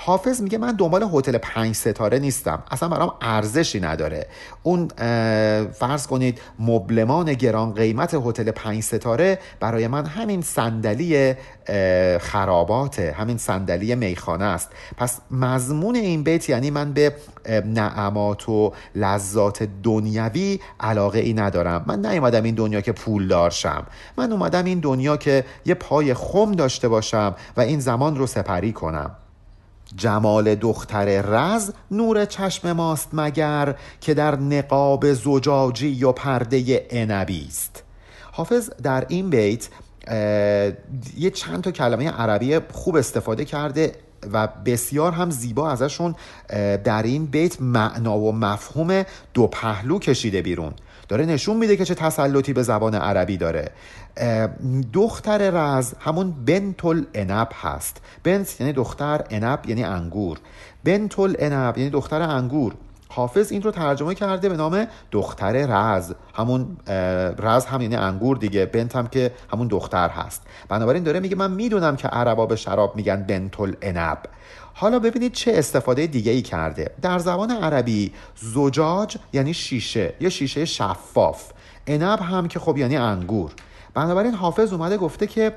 حافظ 0.00 0.40
میگه 0.42 0.58
من 0.58 0.72
دنبال 0.72 1.08
هتل 1.12 1.38
پنج 1.38 1.74
ستاره 1.74 2.18
نیستم. 2.18 2.62
اصلا 2.70 2.88
برام 2.88 3.12
ارزشی 3.20 3.80
نداره. 3.80 4.26
اون 4.62 4.88
فرض 5.72 6.06
کنید 6.06 6.40
مبلمان 6.58 7.34
گران 7.34 7.74
قیمت 7.74 8.14
هتل 8.14 8.50
پنج 8.50 8.82
ستاره 8.82 9.38
برای 9.60 9.88
من 9.88 10.06
همین 10.06 10.42
صندلی 10.42 11.34
خراباته. 12.20 13.14
همین 13.18 13.38
صندلی 13.38 13.94
میخانه 13.94 14.44
است. 14.44 14.70
پس 14.96 15.20
مضمون 15.30 15.94
این 15.94 16.22
بیت 16.22 16.48
یعنی 16.48 16.70
من 16.70 16.92
به 16.92 17.14
نعمات 17.64 18.48
و 18.48 18.72
لذات 18.94 19.68
دنیوی 19.82 20.60
علاقه 20.80 21.18
ای 21.18 21.34
ندارم. 21.34 21.84
من 21.86 22.06
نیومدم 22.06 22.42
این 22.42 22.54
دنیا 22.54 22.80
که 22.80 22.92
پول 22.92 23.28
دارشم. 23.28 23.86
من 24.18 24.32
اومدم 24.32 24.64
این 24.64 24.80
دنیا 24.80 25.16
که 25.16 25.44
یه 25.66 25.74
پای 25.74 26.14
خم 26.14 26.52
داشته 26.52 26.88
باشم 26.88 27.34
و 27.56 27.60
این 27.60 27.80
زمان 27.80 28.16
رو 28.16 28.26
سپری 28.26 28.72
کنم. 28.72 29.10
جمال 29.96 30.54
دختر 30.54 31.22
رز 31.22 31.70
نور 31.90 32.24
چشم 32.24 32.72
ماست 32.72 33.08
مگر 33.12 33.74
که 34.00 34.14
در 34.14 34.36
نقاب 34.36 35.12
زجاجی 35.12 36.04
و 36.04 36.12
پرده 36.12 36.86
عنبی 36.90 37.46
است. 37.48 37.82
حافظ 38.32 38.70
در 38.82 39.04
این 39.08 39.30
بیت 39.30 39.68
یه 41.16 41.30
چند 41.34 41.62
تا 41.62 41.70
کلمه 41.70 42.10
عربی 42.10 42.58
خوب 42.72 42.96
استفاده 42.96 43.44
کرده 43.44 43.92
و 44.32 44.48
بسیار 44.64 45.12
هم 45.12 45.30
زیبا 45.30 45.70
ازشون 45.70 46.14
در 46.84 47.02
این 47.02 47.26
بیت 47.26 47.60
معنا 47.60 48.18
و 48.18 48.32
مفهوم 48.32 49.04
دو 49.34 49.46
پهلو 49.46 49.98
کشیده 49.98 50.42
بیرون. 50.42 50.72
داره 51.08 51.24
نشون 51.24 51.56
میده 51.56 51.76
که 51.76 51.84
چه 51.84 51.94
تسلطی 51.94 52.52
به 52.52 52.62
زبان 52.62 52.94
عربی 52.94 53.36
داره. 53.36 53.70
دختر 54.92 55.50
رز 55.50 55.94
همون 56.00 56.34
بنتل 56.44 57.02
انب 57.14 57.48
هست. 57.62 58.00
بنت 58.24 58.60
یعنی 58.60 58.72
دختر 58.72 59.24
انب 59.30 59.60
یعنی 59.68 59.84
انگور. 59.84 60.38
بنتل 60.84 61.34
انب 61.38 61.78
یعنی 61.78 61.90
دختر 61.90 62.22
انگور. 62.22 62.74
حافظ 63.08 63.52
این 63.52 63.62
رو 63.62 63.70
ترجمه 63.70 64.14
کرده 64.14 64.48
به 64.48 64.56
نام 64.56 64.86
دختر 65.10 65.52
رز. 65.52 66.12
همون 66.34 66.76
رز 67.38 67.64
هم 67.64 67.80
یعنی 67.82 67.96
انگور 67.96 68.36
دیگه. 68.36 68.66
بنت 68.66 68.96
هم 68.96 69.06
که 69.06 69.32
همون 69.52 69.66
دختر 69.66 70.08
هست. 70.08 70.42
بنابراین 70.68 71.02
داره 71.02 71.20
میگه 71.20 71.36
من 71.36 71.50
می‌دونم 71.50 71.96
که 71.96 72.08
عربا 72.08 72.46
به 72.46 72.56
شراب 72.56 72.96
میگن 72.96 73.22
بنتل 73.22 73.72
انب 73.82 74.18
حالا 74.74 74.98
ببینید 74.98 75.32
چه 75.32 75.52
استفاده 75.54 76.06
دیگه 76.06 76.32
ای 76.32 76.42
کرده. 76.42 76.90
در 77.02 77.18
زبان 77.18 77.50
عربی 77.50 78.12
زجاج 78.36 79.16
یعنی 79.32 79.54
شیشه 79.54 80.14
یه 80.20 80.28
شیشه 80.28 80.64
شفاف. 80.64 81.52
انب 81.86 82.20
هم 82.20 82.48
که 82.48 82.58
خب 82.58 82.76
یعنی 82.76 82.96
انگور. 82.96 83.50
بنابراین 83.96 84.34
حافظ 84.34 84.72
اومده 84.72 84.96
گفته 84.96 85.26
که 85.26 85.52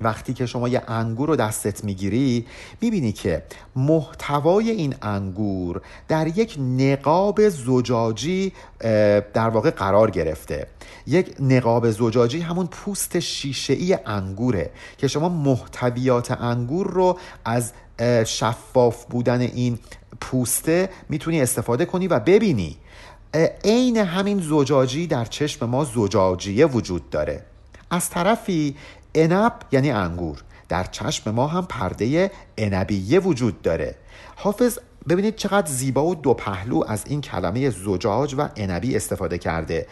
وقتی 0.00 0.34
که 0.34 0.46
شما 0.46 0.68
یه 0.68 0.82
انگور 0.88 1.28
رو 1.28 1.36
دستت 1.36 1.84
می‌گیری 1.84 2.46
می‌بینی 2.80 3.12
که 3.12 3.42
محتوای 3.76 4.70
این 4.70 4.94
انگور 5.02 5.80
در 6.08 6.26
یک 6.26 6.56
نقاب 6.58 7.48
زجاجی 7.48 8.52
در 9.34 9.48
واقع 9.48 9.70
قرار 9.70 10.10
گرفته. 10.10 10.66
یک 11.06 11.36
نقاب 11.40 11.90
زجاجی 11.90 12.40
همون 12.40 12.66
پوست 12.66 13.18
شیشه 13.18 13.72
ای 13.72 13.98
انگوره 14.06 14.70
که 14.98 15.08
شما 15.08 15.28
محتویات 15.28 16.30
انگور 16.30 16.90
رو 16.90 17.18
از 17.44 17.72
شفاف 18.26 19.04
بودن 19.04 19.40
این 19.40 19.78
پوسته 20.20 20.88
می‌تونی 21.08 21.40
استفاده 21.40 21.84
کنی 21.84 22.08
و 22.08 22.18
ببینی. 22.20 22.76
عین 23.64 23.96
همین 23.96 24.40
زجاجی 24.40 25.06
در 25.06 25.24
چشم 25.24 25.66
ما 25.66 25.84
زجاجیه 25.84 26.66
وجود 26.66 27.10
داره. 27.10 27.44
از 27.90 28.10
طرفی 28.10 28.76
انب 29.14 29.52
یعنی 29.72 29.90
انگور 29.90 30.42
در 30.68 30.84
چشم 30.84 31.30
ما 31.30 31.46
هم 31.46 31.66
پرده 31.66 32.30
انبیه 32.58 33.20
وجود 33.20 33.62
داره. 33.62 33.94
حافظ 34.36 34.78
ببینید 35.08 35.36
چقدر 35.36 35.66
زیبا 35.66 36.06
و 36.06 36.14
دو 36.14 36.34
پهلو 36.34 36.84
از 36.88 37.04
این 37.06 37.20
کلمه 37.20 37.70
زجاج 37.70 38.34
و 38.38 38.48
انبی 38.56 38.96
استفاده 38.96 39.38
کرده. 39.38 39.86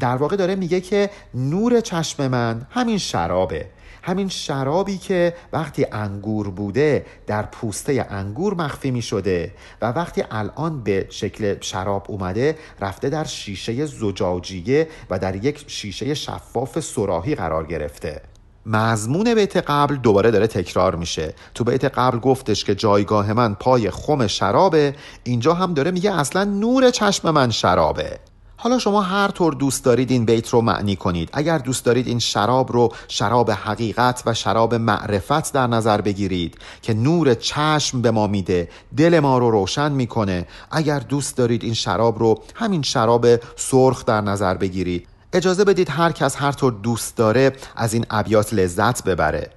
در 0.00 0.16
واقع 0.16 0.36
داره 0.36 0.54
میگه 0.54 0.80
که 0.80 1.10
نور 1.34 1.80
چشم 1.80 2.28
من 2.28 2.66
همین 2.70 2.98
شرابه. 2.98 3.66
همین 4.06 4.28
شرابی 4.28 4.98
که 4.98 5.34
وقتی 5.52 5.86
انگور 5.92 6.50
بوده 6.50 7.06
در 7.26 7.42
پوسته 7.42 8.06
انگور 8.10 8.54
مخفی 8.54 8.90
می 8.90 9.02
شده 9.02 9.52
و 9.82 9.86
وقتی 9.86 10.24
الان 10.30 10.82
به 10.82 11.06
شکل 11.10 11.56
شراب 11.60 12.06
اومده 12.08 12.58
رفته 12.80 13.08
در 13.08 13.24
شیشه 13.24 13.86
زجاجیه 13.86 14.88
و 15.10 15.18
در 15.18 15.44
یک 15.44 15.64
شیشه 15.66 16.14
شفاف 16.14 16.80
سراحی 16.80 17.34
قرار 17.34 17.66
گرفته. 17.66 18.20
مضمون 18.66 19.34
بیت 19.34 19.56
قبل 19.56 19.96
دوباره 19.96 20.30
داره 20.30 20.46
تکرار 20.46 20.94
میشه. 20.94 21.34
تو 21.54 21.64
بیت 21.64 21.84
قبل 21.84 22.18
گفتش 22.18 22.64
که 22.64 22.74
جایگاه 22.74 23.32
من 23.32 23.54
پای 23.54 23.90
خم 23.90 24.26
شرابه 24.26 24.94
اینجا 25.24 25.54
هم 25.54 25.74
داره 25.74 25.90
میگه 25.90 26.18
اصلا 26.18 26.44
نور 26.44 26.90
چشم 26.90 27.30
من 27.30 27.50
شرابه. 27.50 28.18
حالا 28.58 28.78
شما 28.78 29.02
هر 29.02 29.28
طور 29.28 29.52
دوست 29.52 29.84
دارید 29.84 30.10
این 30.10 30.24
بیت 30.24 30.48
رو 30.48 30.60
معنی 30.60 30.96
کنید. 30.96 31.30
اگر 31.32 31.58
دوست 31.58 31.84
دارید 31.84 32.06
این 32.06 32.18
شراب 32.18 32.72
رو 32.72 32.92
شراب 33.08 33.50
حقیقت 33.50 34.22
و 34.26 34.34
شراب 34.34 34.74
معرفت 34.74 35.52
در 35.52 35.66
نظر 35.66 36.00
بگیرید 36.00 36.58
که 36.82 36.94
نور 36.94 37.34
چشم 37.34 38.02
به 38.02 38.10
ما 38.10 38.26
میده 38.26 38.68
دل 38.96 39.20
ما 39.20 39.38
رو 39.38 39.50
روشن 39.50 39.92
می‌کنه. 39.92 40.46
اگر 40.70 40.98
دوست 40.98 41.36
دارید 41.36 41.64
این 41.64 41.74
شراب 41.74 42.18
رو 42.18 42.42
همین 42.54 42.82
شراب 42.82 43.26
سرخ 43.56 44.04
در 44.04 44.20
نظر 44.20 44.54
بگیرید. 44.54 45.08
اجازه 45.32 45.64
بدید 45.64 45.88
هر 45.90 46.12
کس 46.12 46.36
هر 46.36 46.52
طور 46.52 46.72
دوست 46.72 47.16
داره 47.16 47.52
از 47.76 47.94
این 47.94 48.06
ابیات 48.10 48.54
لذت 48.54 49.04
ببره. 49.04 49.50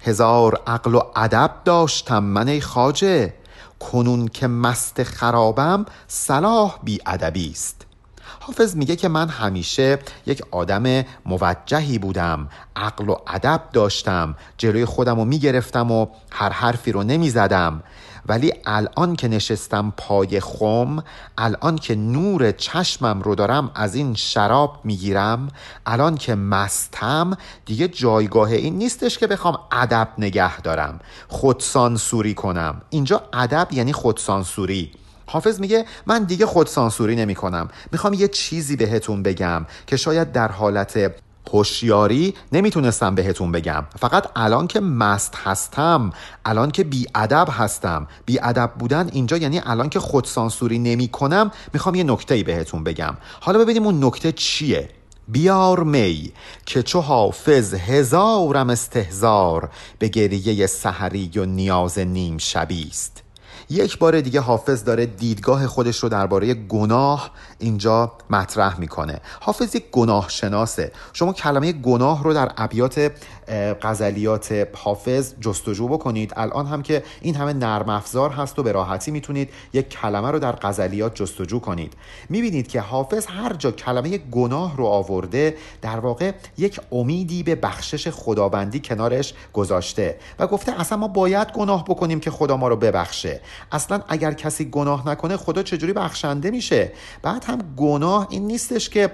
هزار 0.00 0.62
عقل 0.66 0.94
و 0.94 1.00
ادب 1.16 1.50
داشتم 1.64 2.24
من 2.24 2.48
ای 2.48 2.60
خاجه 2.60 3.34
کنون 3.80 4.28
که 4.28 4.46
مست 4.46 5.02
خرابم 5.02 5.86
صلاح 6.08 6.78
بی 6.82 6.98
ادبی 7.06 7.50
است. 7.50 7.89
حافظ 8.42 8.76
میگه 8.76 8.96
که 8.96 9.08
من 9.08 9.28
همیشه 9.28 9.98
یک 10.26 10.42
آدم 10.50 11.04
موجهی 11.26 11.98
بودم 11.98 12.48
عقل 12.76 13.08
و 13.08 13.16
ادب 13.26 13.62
داشتم 13.72 14.36
جلوی 14.58 14.84
خودم 14.84 15.16
رو 15.16 15.24
می‌گرفتم 15.24 15.90
و 15.90 16.06
هر 16.30 16.48
حرفی 16.50 16.92
رو 16.92 17.02
نمی‌زدم. 17.02 17.82
ولی 18.26 18.52
الان 18.66 19.16
که 19.16 19.28
نشستم 19.28 19.92
پای 19.96 20.40
خم 20.40 21.02
الان 21.38 21.76
که 21.76 21.94
نور 21.94 22.52
چشمم 22.52 23.22
رو 23.22 23.34
دارم 23.34 23.70
از 23.74 23.94
این 23.94 24.14
شراب 24.14 24.80
می‌گیرم 24.84 25.48
الان 25.86 26.16
که 26.16 26.34
مستم 26.34 27.36
دیگه 27.66 27.88
جایگاه 27.88 28.48
این 28.48 28.78
نیستش 28.78 29.18
که 29.18 29.26
بخوام 29.26 29.58
ادب 29.72 30.08
نگه 30.18 30.60
دارم. 30.60 31.00
خودسانسوری 31.28 32.34
کنم. 32.34 32.82
اینجا 32.90 33.22
ادب 33.32 33.68
یعنی 33.70 33.92
خودسانسوری. 33.92 34.92
حافظ 35.30 35.60
میگه 35.60 35.84
من 36.06 36.24
دیگه 36.24 36.46
خودسانسوری 36.46 37.16
نمی 37.16 37.34
کنم 37.34 37.68
می‌خوام 37.92 38.14
یه 38.14 38.28
چیزی 38.28 38.76
بهتون 38.76 39.22
بگم 39.22 39.66
که 39.86 39.96
شاید 39.96 40.32
در 40.32 40.52
حالت 40.52 41.12
هوشیاری 41.52 42.34
نمی‌تونستم 42.52 43.14
بهتون 43.14 43.52
بگم. 43.52 43.86
فقط 43.98 44.26
الان 44.36 44.66
که 44.66 44.80
مست 44.80 45.34
هستم 45.44 46.10
الان 46.44 46.70
که 46.70 46.86
ادب 47.14 47.48
هستم. 47.50 48.06
ادب 48.42 48.70
بودن 48.78 49.08
اینجا 49.12 49.36
یعنی 49.36 49.60
الان 49.64 49.88
که 49.88 50.00
خودسانسوری 50.00 50.78
نمی 50.78 51.08
کنم 51.08 51.50
می‌خوام 51.72 51.94
یه 51.94 52.04
نکته 52.04 52.42
بهتون 52.42 52.84
بگم. 52.84 53.16
حالا 53.40 53.58
ببینیم 53.58 53.84
اون 53.86 54.04
نکته 54.04 54.32
چیه. 54.32 54.88
بیار 55.28 55.82
می 55.82 56.32
که 56.66 56.82
چو 56.82 57.00
حافظ 57.00 57.74
هزارم 57.74 58.70
استهزار 58.70 59.70
به 59.98 60.08
گریه 60.08 60.66
سحری 60.66 61.30
و 61.36 61.44
نیاز 61.44 61.98
نیم 61.98 62.38
شبیست 62.38 63.22
یک 63.70 63.98
بار 63.98 64.20
دیگه 64.20 64.40
حافظ 64.40 64.84
داره 64.84 65.06
دیدگاه 65.06 65.66
خودش 65.66 65.98
رو 65.98 66.08
درباره 66.08 66.54
گناه 66.54 67.30
اینجا 67.60 68.12
مطرح 68.30 68.80
می‌کنه. 68.80 69.20
حافظ 69.40 69.74
یک 69.74 69.90
گناه 69.90 70.28
شناسه 70.28 70.92
شما 71.12 71.32
کلمه 71.32 71.72
گناه 71.72 72.24
رو 72.24 72.34
در 72.34 72.52
ابیات 72.56 73.12
غزلیات 73.82 74.68
حافظ 74.74 75.34
جستجو 75.40 75.88
بکنید. 75.88 76.32
الان 76.36 76.66
هم 76.66 76.82
که 76.82 77.02
این 77.20 77.36
همه 77.36 77.52
نرم 77.52 77.88
افزار 77.88 78.30
هست 78.30 78.58
و 78.58 78.62
به 78.62 78.72
راحتی 78.72 79.10
می‌تونید 79.10 79.50
یک 79.72 79.88
کلمه 79.88 80.30
رو 80.30 80.38
در 80.38 80.52
غزلیات 80.52 81.14
جستجو 81.14 81.60
کنید. 81.60 81.92
می‌بینید 82.28 82.68
که 82.68 82.80
حافظ 82.80 83.26
هر 83.26 83.52
جا 83.52 83.70
کلمه 83.70 84.18
گناه 84.18 84.76
رو 84.76 84.86
آورده 84.86 85.56
در 85.82 86.00
واقع 86.00 86.32
یک 86.58 86.80
امیدی 86.92 87.42
به 87.42 87.54
بخشش 87.54 88.08
خداوندی 88.08 88.80
کنارش 88.80 89.34
گذاشته 89.52 90.18
و 90.38 90.46
گفته 90.46 90.80
اصلا 90.80 90.98
ما 90.98 91.08
باید 91.08 91.52
گناه 91.52 91.84
بکنیم 91.84 92.20
که 92.20 92.30
خدا 92.30 92.56
ما 92.56 92.68
رو 92.68 92.76
ببخشه. 92.76 93.40
اصلا 93.72 94.00
اگر 94.08 94.32
کسی 94.32 94.70
گناه 94.70 95.08
نکنه 95.08 95.36
خدا 95.36 95.62
چجوری 95.62 95.92
بخشنده 95.92 96.50
میشه؟ 96.50 96.92
بعد 97.22 97.44
هم 97.50 97.74
گناه 97.76 98.26
این 98.30 98.46
نیستش 98.46 98.90
که 98.90 99.10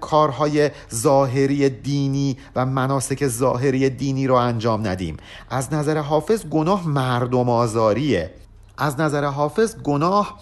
کارهای 0.00 0.70
ظاهری 0.94 1.68
دینی 1.68 2.36
و 2.56 2.66
مناسک 2.66 3.26
ظاهری 3.28 3.90
دینی 3.90 4.26
رو 4.26 4.34
انجام 4.34 4.86
ندیم. 4.86 5.16
از 5.50 5.72
نظر 5.72 5.98
حافظ 5.98 6.44
گناه 6.44 6.88
مردم 6.88 7.48
آزاریه. 7.48 8.30
از 8.78 9.00
نظر 9.00 9.24
حافظ 9.24 9.76
گناه 9.76 10.40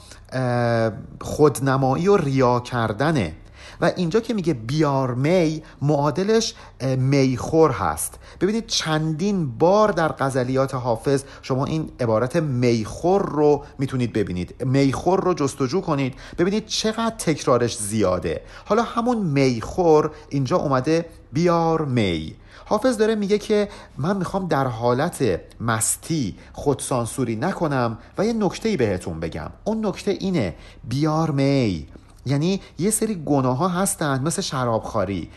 خودنمایی 1.20 2.08
و 2.08 2.16
ریا 2.16 2.60
کردنه. 2.60 3.32
و 3.80 3.92
اینجا 3.96 4.20
که 4.20 4.34
میگه 4.34 4.54
بیار 4.54 5.14
می 5.14 5.62
معادلش 5.82 6.54
میخور 6.98 7.70
هست. 7.70 8.18
ببینید 8.40 8.66
چندین 8.66 9.58
بار 9.58 9.92
در 9.92 10.08
غزلیات 10.08 10.74
حافظ 10.74 11.24
شما 11.42 11.64
این 11.64 11.90
عبارت 12.00 12.36
میخور 12.36 13.22
رو 13.22 13.64
می‌تونید 13.78 14.12
ببینید. 14.12 14.64
میخور 14.64 15.20
رو 15.20 15.34
جستجو 15.34 15.80
کنید. 15.80 16.14
ببینید 16.38 16.66
چقدر 16.66 17.14
تکرارش 17.18 17.76
زیاده. 17.78 18.40
حالا 18.64 18.82
همون 18.82 19.18
میخور 19.18 20.10
اینجا 20.28 20.56
اومده 20.56 21.06
بیار 21.32 21.84
می. 21.84 22.34
حافظ 22.66 22.96
داره 22.96 23.14
میگه 23.14 23.38
که 23.38 23.68
من 23.98 24.16
می‌خوام 24.16 24.48
در 24.48 24.66
حالت 24.66 25.40
مستی 25.60 26.34
خودسانسوری 26.52 27.36
نکنم 27.36 27.98
و 28.18 28.26
یه 28.26 28.32
نکته 28.32 28.76
بهتون 28.76 29.20
بگم. 29.20 29.50
اون 29.64 29.86
نکته 29.86 30.10
اینه 30.10 30.54
بیار 30.88 31.30
می. 31.30 31.86
یعنی 32.26 32.60
یه 32.78 32.90
سری 32.90 33.22
گناه 33.26 33.56
ها 33.56 33.68
هستند 33.68 34.26
مثل 34.26 34.42
شرابخواری 34.42 35.30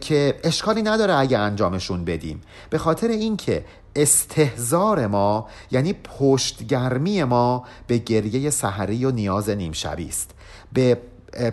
که 0.00 0.40
اشکالی 0.44 0.82
نداره 0.82 1.14
اگه 1.14 1.38
انجامشون 1.38 2.04
بدیم. 2.04 2.40
به 2.70 2.78
خاطر 2.78 3.08
اینکه 3.08 3.64
استهزار 3.96 5.06
ما 5.06 5.48
یعنی 5.70 5.92
پشتگرمی 5.92 7.24
ما 7.24 7.64
به 7.86 7.98
گریه 7.98 8.50
سحری 8.50 9.04
و 9.04 9.10
نیاز 9.10 9.50
نیم 9.50 9.72
است. 10.08 10.30
به 10.72 10.98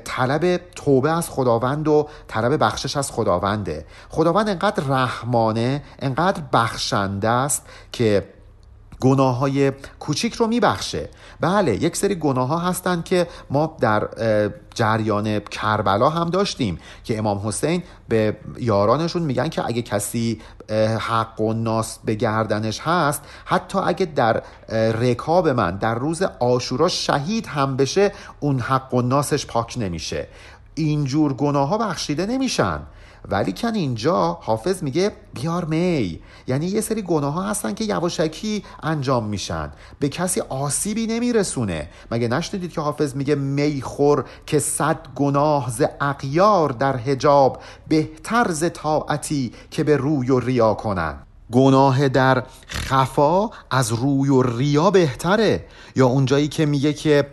طلب 0.05 0.57
توبه 0.75 1.11
از 1.11 1.29
خداوند 1.29 1.87
و 1.87 2.07
طلب 2.27 2.63
بخشش 2.63 2.97
از 2.97 3.11
خداونده. 3.11 3.85
خداوند 4.09 4.49
انقدر 4.49 4.83
رحمانه 4.83 5.83
انقدر 5.99 6.41
بخشنده 6.53 7.29
است 7.29 7.65
که 7.91 8.27
گناه 8.99 9.37
های 9.37 9.71
کوچیک 9.99 10.33
رو 10.33 10.47
میبخشه. 10.47 11.09
بله 11.39 11.75
یک 11.83 11.95
سری 11.95 12.15
گناه 12.15 12.47
ها 12.47 12.57
هستند 12.57 13.03
که 13.03 13.27
ما 13.49 13.77
در 13.79 14.07
جریان 14.73 15.39
کربلا 15.39 16.09
هم 16.09 16.29
داشتیم 16.29 16.79
که 17.03 17.17
امام 17.17 17.47
حسین 17.47 17.83
به 18.09 18.37
یارانشون 18.57 19.21
میگن 19.21 19.49
که 19.49 19.65
اگه 19.65 19.81
کسی 19.81 20.41
حق 20.99 21.41
و 21.41 21.53
ناس 21.53 21.99
به 22.05 22.15
گردنش 22.15 22.79
هست 22.79 23.21
حتی 23.45 23.79
اگه 23.79 24.05
در 24.05 24.43
رکاب 24.91 25.47
من 25.47 25.77
در 25.77 25.95
روز 25.95 26.21
آشورا 26.39 26.87
شهید 26.87 27.47
هم 27.47 27.77
بشه 27.77 28.11
اون 28.39 28.59
حق 28.59 28.93
و 28.93 29.01
ناسش 29.01 29.45
پاک 29.45 29.75
نمیشه. 29.77 30.27
اینجور 30.75 31.33
گناه 31.33 31.69
ها 31.69 31.77
بخشیده 31.77 32.25
نمیشن. 32.25 32.79
ولی 33.29 33.51
کن 33.51 33.73
اینجا 33.75 34.37
حافظ 34.41 34.83
میگه 34.83 35.11
بیار 35.33 35.65
می. 35.65 36.19
یعنی 36.47 36.65
یه 36.65 36.81
سری 36.81 37.01
گناه 37.01 37.33
ها 37.33 37.41
هستن 37.41 37.73
که 37.73 37.83
یواشکی 37.83 38.63
انجام 38.83 39.25
میشن. 39.25 39.71
به 39.99 40.09
کسی 40.09 40.41
آسیبی 40.41 41.07
نمیرسونه. 41.07 41.89
مگه 42.11 42.27
نشنیدید 42.27 42.71
که 42.71 42.81
حافظ 42.81 43.15
میگه 43.15 43.35
می 43.35 43.81
خور 43.81 44.25
که 44.45 44.59
صد 44.59 44.99
گناه 45.15 45.69
ز 45.69 45.83
اقیار 46.01 46.69
در 46.69 46.97
حجاب 46.97 47.61
بهتر 47.87 48.51
ز 48.51 48.63
طاعتی 48.73 49.51
که 49.71 49.83
به 49.83 49.97
روی 49.97 50.31
و 50.31 50.39
ریا 50.39 50.73
کنن 50.73 51.15
گناه 51.51 52.09
در 52.09 52.43
خفا 52.67 53.49
از 53.71 53.93
روی 53.93 54.29
و 54.29 54.41
ریا 54.41 54.91
بهتره. 54.91 55.65
یا 55.95 56.07
اونجایی 56.07 56.47
که 56.47 56.65
میگه 56.65 56.93
که 56.93 57.27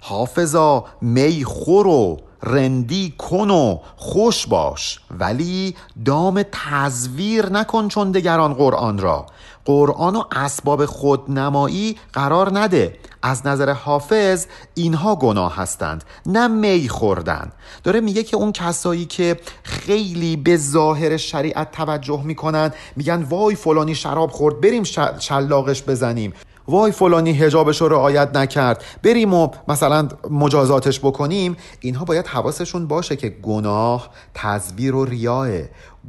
حافظا 0.00 0.84
می 1.00 1.44
خور 1.44 1.86
و 1.86 2.20
رندی 2.42 3.14
کن 3.18 3.50
و 3.50 3.78
خوش 3.96 4.46
باش 4.46 5.00
ولی 5.18 5.76
دام 6.04 6.42
تزویر 6.52 7.48
نکن 7.48 7.88
چون 7.88 8.12
دگران 8.12 8.54
قرآن 8.54 8.98
را. 8.98 9.26
قرآن 9.64 10.16
و 10.16 10.22
اسباب 10.32 10.86
خودنمایی 10.86 11.96
قرار 12.12 12.58
نده. 12.58 12.98
از 13.22 13.46
نظر 13.46 13.72
حافظ 13.72 14.46
اینها 14.74 15.16
گناه 15.16 15.56
هستند 15.56 16.04
نه 16.26 16.48
می 16.48 16.88
خوردن. 16.88 17.52
داره 17.84 18.00
میگه 18.00 18.22
که 18.22 18.36
اون 18.36 18.52
کسایی 18.52 19.04
که 19.04 19.40
خیلی 19.62 20.36
به 20.36 20.56
ظاهر 20.56 21.16
شریعت 21.16 21.70
توجه 21.72 22.22
می‌کنن 22.22 22.72
میگن 22.96 23.22
وای 23.22 23.54
فلانی 23.54 23.94
شراب 23.94 24.30
خورد 24.30 24.60
بریم 24.60 24.82
شلاقش 25.18 25.82
بزنیم. 25.82 26.32
وای 26.68 26.92
فلانی 26.92 27.30
هجابش 27.30 27.80
رو 27.80 27.88
رعایت 27.88 28.36
نکرد. 28.36 28.84
بریم 29.02 29.34
و 29.34 29.48
مثلا 29.68 30.08
مجازاتش 30.30 31.00
بکنیم. 31.00 31.56
اینها 31.80 32.04
باید 32.04 32.26
حواسشون 32.26 32.86
باشه 32.86 33.16
که 33.16 33.28
گناه 33.28 34.10
تزویر 34.34 34.94
و 34.94 35.04
ریاه 35.04 35.48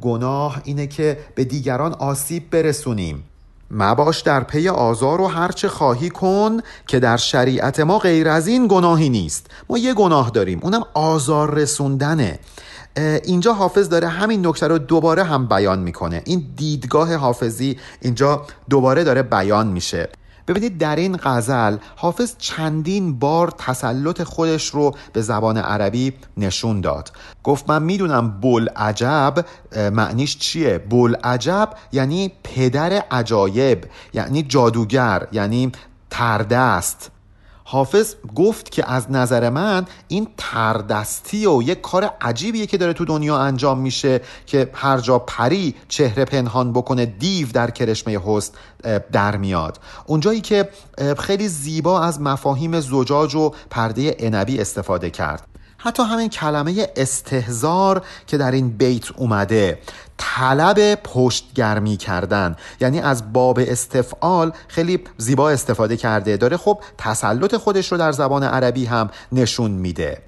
گناه 0.00 0.60
اینه 0.64 0.86
که 0.86 1.18
به 1.34 1.44
دیگران 1.44 1.92
آسیب 1.92 2.50
برسونیم. 2.50 3.24
مباش 3.70 4.20
در 4.20 4.44
پی 4.44 4.68
آزار 4.68 5.20
و 5.20 5.26
هرچه 5.26 5.68
خواهی 5.68 6.10
کن 6.10 6.60
که 6.86 7.00
در 7.00 7.16
شریعت 7.16 7.80
ما 7.80 7.98
غیر 7.98 8.28
از 8.28 8.46
این 8.46 8.66
گناهی 8.68 9.08
نیست. 9.08 9.46
ما 9.70 9.78
یه 9.78 9.94
گناه 9.94 10.30
داریم 10.30 10.60
اونم 10.62 10.82
آزار 10.94 11.54
رسوندنه. 11.54 12.38
اینجا 13.24 13.52
حافظ 13.52 13.88
داره 13.88 14.08
همین 14.08 14.46
نکته 14.46 14.66
رو 14.68 14.78
دوباره 14.78 15.22
هم 15.22 15.46
بیان 15.46 15.78
می‌کنه. 15.78 16.22
این 16.24 16.46
دیدگاه 16.56 17.14
حافظی 17.14 17.78
اینجا 18.00 18.46
دوباره 18.70 19.04
داره 19.04 19.22
بیان 19.22 19.66
میشه. 19.66 20.08
ببینید 20.48 20.78
در 20.78 20.96
این 20.96 21.18
غزل 21.22 21.76
حافظ 21.96 22.34
چندین 22.38 23.18
بار 23.18 23.50
تسلط 23.58 24.22
خودش 24.22 24.66
رو 24.66 24.94
به 25.12 25.22
زبان 25.22 25.56
عربی 25.56 26.12
نشون 26.36 26.80
داد. 26.80 27.12
گفت 27.44 27.70
من 27.70 27.82
می‌دونم 27.82 28.40
بول 28.40 28.68
عجب 28.68 29.44
معنیش 29.92 30.38
چیه؟ 30.38 30.78
بول 30.78 31.14
عجب 31.14 31.70
یعنی 31.92 32.32
پدر 32.44 32.92
عجایب 32.92 33.84
یعنی 34.14 34.42
جادوگر 34.42 35.28
یعنی 35.32 35.72
تردست. 36.10 37.10
حافظ 37.70 38.14
گفت 38.34 38.70
که 38.70 38.90
از 38.90 39.10
نظر 39.10 39.50
من 39.50 39.86
این 40.08 40.28
تردستی 40.36 41.46
و 41.46 41.62
یک 41.62 41.80
کار 41.80 42.10
عجیبیه 42.20 42.66
که 42.66 42.78
داره 42.78 42.92
تو 42.92 43.04
دنیا 43.04 43.38
انجام 43.38 43.78
میشه 43.78 44.20
که 44.46 44.70
هر 44.74 44.98
جا 44.98 45.18
پری 45.18 45.74
چهره 45.88 46.24
پنهان 46.24 46.72
بکنه 46.72 47.06
دیو 47.06 47.48
در 47.52 47.70
کرشمه 47.70 48.18
هست 48.26 48.54
در 49.12 49.36
میاد. 49.36 49.80
اونجایی 50.06 50.40
که 50.40 50.68
خیلی 51.18 51.48
زیبا 51.48 52.00
از 52.02 52.20
مفاهیم 52.20 52.80
زجاج 52.80 53.34
و 53.34 53.52
پرده 53.70 54.16
انبی 54.18 54.60
استفاده 54.60 55.10
کرد. 55.10 55.57
حتی 55.78 56.02
همین 56.02 56.28
کلمه 56.28 56.88
استهزار 56.96 58.04
که 58.26 58.36
در 58.36 58.50
این 58.50 58.68
بیت 58.68 59.12
اومده. 59.12 59.78
طلب 60.16 60.94
پشتگرمی 60.94 61.96
کردن. 61.96 62.56
یعنی 62.80 63.00
از 63.00 63.32
باب 63.32 63.58
استفعال 63.62 64.52
خیلی 64.68 65.04
زیبا 65.16 65.50
استفاده 65.50 65.96
کرده. 65.96 66.36
داره 66.36 66.56
خب 66.56 66.80
تسلط 66.98 67.56
خودش 67.56 67.92
رو 67.92 67.98
در 67.98 68.12
زبان 68.12 68.44
عربی 68.44 68.84
هم 68.84 69.10
نشون 69.32 69.70
میده. 69.70 70.22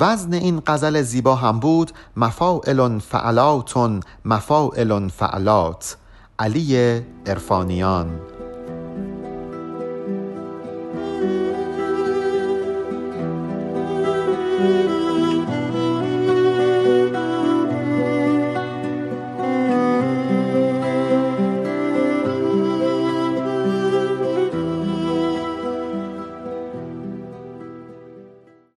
وزن 0.00 0.34
این 0.34 0.62
غزل 0.66 1.02
زیبا 1.02 1.34
هم 1.34 1.60
بود. 1.60 1.90
مفاعل 2.16 2.98
فعلاتون 2.98 4.00
مفاعل 4.24 5.08
فعلات. 5.08 5.96
علی 6.38 7.02
ارفانیان 7.26 8.20